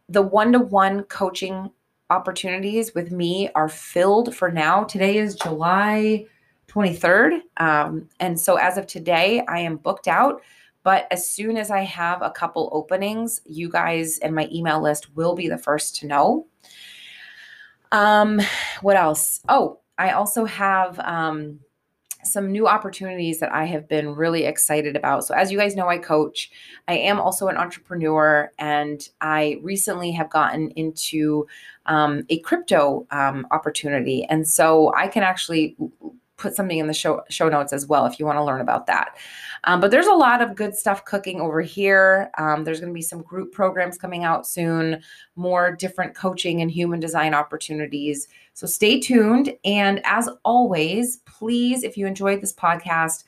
The 0.09 0.23
one 0.23 0.53
to 0.53 0.59
one 0.59 1.03
coaching 1.03 1.69
opportunities 2.09 2.95
with 2.95 3.11
me 3.11 3.49
are 3.53 3.69
filled 3.69 4.35
for 4.35 4.51
now. 4.51 4.83
Today 4.85 5.17
is 5.17 5.35
July 5.35 6.25
23rd. 6.67 7.41
Um, 7.57 8.09
and 8.19 8.39
so 8.39 8.55
as 8.55 8.77
of 8.77 8.87
today, 8.87 9.43
I 9.47 9.59
am 9.59 9.77
booked 9.77 10.07
out. 10.07 10.41
But 10.81 11.05
as 11.11 11.29
soon 11.29 11.57
as 11.57 11.69
I 11.69 11.81
have 11.81 12.23
a 12.23 12.31
couple 12.31 12.71
openings, 12.73 13.41
you 13.45 13.69
guys 13.69 14.17
and 14.19 14.33
my 14.33 14.49
email 14.51 14.81
list 14.81 15.15
will 15.15 15.35
be 15.35 15.47
the 15.47 15.57
first 15.59 15.97
to 15.97 16.07
know. 16.07 16.47
Um, 17.91 18.41
what 18.81 18.95
else? 18.95 19.41
Oh, 19.47 19.79
I 19.99 20.11
also 20.11 20.45
have 20.45 20.99
um, 20.99 21.59
some 22.27 22.51
new 22.51 22.67
opportunities 22.67 23.39
that 23.39 23.51
I 23.53 23.65
have 23.65 23.87
been 23.87 24.15
really 24.15 24.45
excited 24.45 24.95
about. 24.95 25.25
So, 25.25 25.33
as 25.33 25.51
you 25.51 25.57
guys 25.57 25.75
know, 25.75 25.87
I 25.87 25.97
coach. 25.97 26.51
I 26.87 26.97
am 26.97 27.19
also 27.19 27.47
an 27.47 27.57
entrepreneur, 27.57 28.51
and 28.59 29.07
I 29.21 29.59
recently 29.61 30.11
have 30.11 30.29
gotten 30.29 30.71
into 30.71 31.47
um, 31.85 32.23
a 32.29 32.39
crypto 32.39 33.07
um, 33.11 33.47
opportunity. 33.51 34.25
And 34.25 34.47
so 34.47 34.93
I 34.95 35.07
can 35.07 35.23
actually 35.23 35.75
put 36.37 36.55
something 36.55 36.77
in 36.77 36.87
the 36.87 36.93
show 36.93 37.21
show 37.29 37.49
notes 37.49 37.73
as 37.73 37.87
well 37.87 38.05
if 38.05 38.19
you 38.19 38.25
want 38.25 38.37
to 38.37 38.43
learn 38.43 38.61
about 38.61 38.85
that. 38.87 39.17
Um, 39.63 39.81
but 39.81 39.91
there's 39.91 40.07
a 40.07 40.13
lot 40.13 40.41
of 40.41 40.55
good 40.55 40.75
stuff 40.75 41.03
cooking 41.05 41.41
over 41.41 41.61
here. 41.61 42.29
Um, 42.37 42.63
there's 42.63 42.79
going 42.79 42.91
to 42.91 42.97
be 42.97 43.01
some 43.01 43.21
group 43.21 43.51
programs 43.51 43.97
coming 43.97 44.23
out 44.23 44.47
soon, 44.47 45.01
more 45.35 45.75
different 45.75 46.15
coaching 46.15 46.61
and 46.61 46.71
human 46.71 46.99
design 46.99 47.33
opportunities. 47.33 48.27
So 48.53 48.67
stay 48.67 48.99
tuned. 48.99 49.53
And 49.65 49.99
as 50.05 50.29
always, 50.45 51.17
please, 51.25 51.83
if 51.83 51.97
you 51.97 52.05
enjoyed 52.07 52.41
this 52.41 52.53
podcast, 52.53 53.23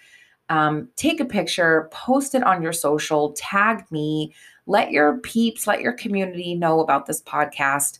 um, 0.50 0.90
take 0.96 1.20
a 1.20 1.26
picture, 1.26 1.90
post 1.92 2.34
it 2.34 2.44
on 2.44 2.62
your 2.62 2.74
social, 2.74 3.34
tag 3.34 3.86
me, 3.92 4.34
let 4.66 4.92
your 4.92 5.18
peeps, 5.20 5.68
let 5.68 5.82
your 5.82 5.94
community 5.94 6.56
know 6.56 6.80
about 6.80 7.06
this 7.06 7.22
podcast. 7.22 8.00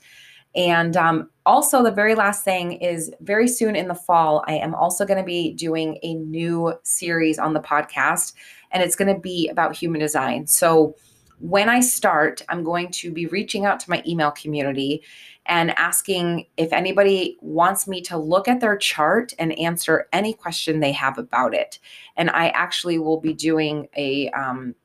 And 0.56 0.98
um, 0.98 1.30
also, 1.46 1.84
the 1.84 1.92
very 1.92 2.16
last 2.16 2.44
thing 2.44 2.74
is 2.74 3.12
very 3.22 3.48
soon 3.48 3.76
in 3.76 3.88
the 3.88 3.96
fall, 3.96 4.44
I 4.48 4.54
am 4.54 4.74
also 4.74 5.06
going 5.06 5.20
to 5.20 5.26
be 5.26 5.54
doing 5.54 6.00
a 6.02 6.16
new 6.16 6.74
series 6.84 7.38
on 7.38 7.54
the 7.54 7.60
podcast, 7.60 8.34
and 8.72 8.82
it's 8.82 8.96
going 8.96 9.14
to 9.14 9.20
be 9.20 9.48
about 9.50 9.76
human 9.76 10.00
design. 10.00 10.48
So, 10.48 10.96
when 11.40 11.70
I 11.70 11.80
start, 11.80 12.42
I'm 12.50 12.64
going 12.64 12.92
to 12.92 13.12
be 13.12 13.28
reaching 13.28 13.66
out 13.66 13.80
to 13.82 13.90
my 13.90 14.04
email 14.06 14.32
community 14.32 15.04
and 15.46 15.72
asking 15.78 16.46
if 16.58 16.74
anybody 16.74 17.38
wants 17.42 17.88
me 17.88 18.02
to 18.02 18.18
look 18.18 18.48
at 18.48 18.60
their 18.60 18.78
chart 18.78 19.34
and 19.40 19.58
answer 19.58 20.08
any 20.12 20.34
question 20.34 20.80
they 20.80 20.92
have 20.92 21.18
about 21.18 21.54
it. 21.54 21.80
And 22.18 22.30
I 22.30 22.50
actually 22.50 23.00
will 23.00 23.22
be 23.22 23.34
doing 23.34 23.88
a 23.96 24.30
um, 24.32 24.76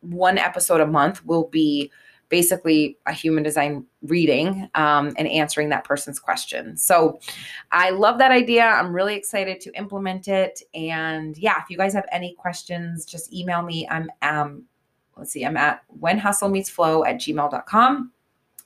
one 0.00 0.38
episode 0.38 0.80
a 0.80 0.86
month 0.86 1.24
will 1.24 1.48
be 1.48 1.90
basically 2.32 2.96
a 3.04 3.12
human 3.12 3.42
design 3.42 3.84
reading 4.04 4.66
um, 4.74 5.12
and 5.18 5.28
answering 5.28 5.68
that 5.68 5.84
person's 5.84 6.18
question. 6.18 6.78
So 6.78 7.20
I 7.72 7.90
love 7.90 8.16
that 8.18 8.30
idea. 8.30 8.64
I'm 8.64 8.90
really 8.90 9.14
excited 9.14 9.60
to 9.60 9.76
implement 9.76 10.28
it. 10.28 10.62
And 10.72 11.36
yeah, 11.36 11.60
if 11.62 11.68
you 11.68 11.76
guys 11.76 11.92
have 11.92 12.06
any 12.10 12.34
questions, 12.34 13.04
just 13.04 13.34
email 13.34 13.60
me. 13.60 13.86
I'm 13.86 14.10
um, 14.22 14.64
let's 15.18 15.30
see, 15.30 15.44
I'm 15.44 15.58
at 15.58 15.82
when 15.88 16.18
hustle 16.18 16.48
meets 16.48 16.70
flow 16.70 17.04
at 17.04 17.16
gmail.com. 17.16 18.12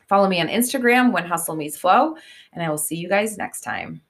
Follow 0.06 0.28
me 0.28 0.40
on 0.40 0.46
Instagram, 0.46 1.10
when 1.10 1.26
hustle 1.26 1.56
meets 1.56 1.76
flow, 1.76 2.14
and 2.52 2.62
I 2.62 2.70
will 2.70 2.78
see 2.78 2.94
you 2.94 3.08
guys 3.08 3.36
next 3.36 3.62
time. 3.62 4.00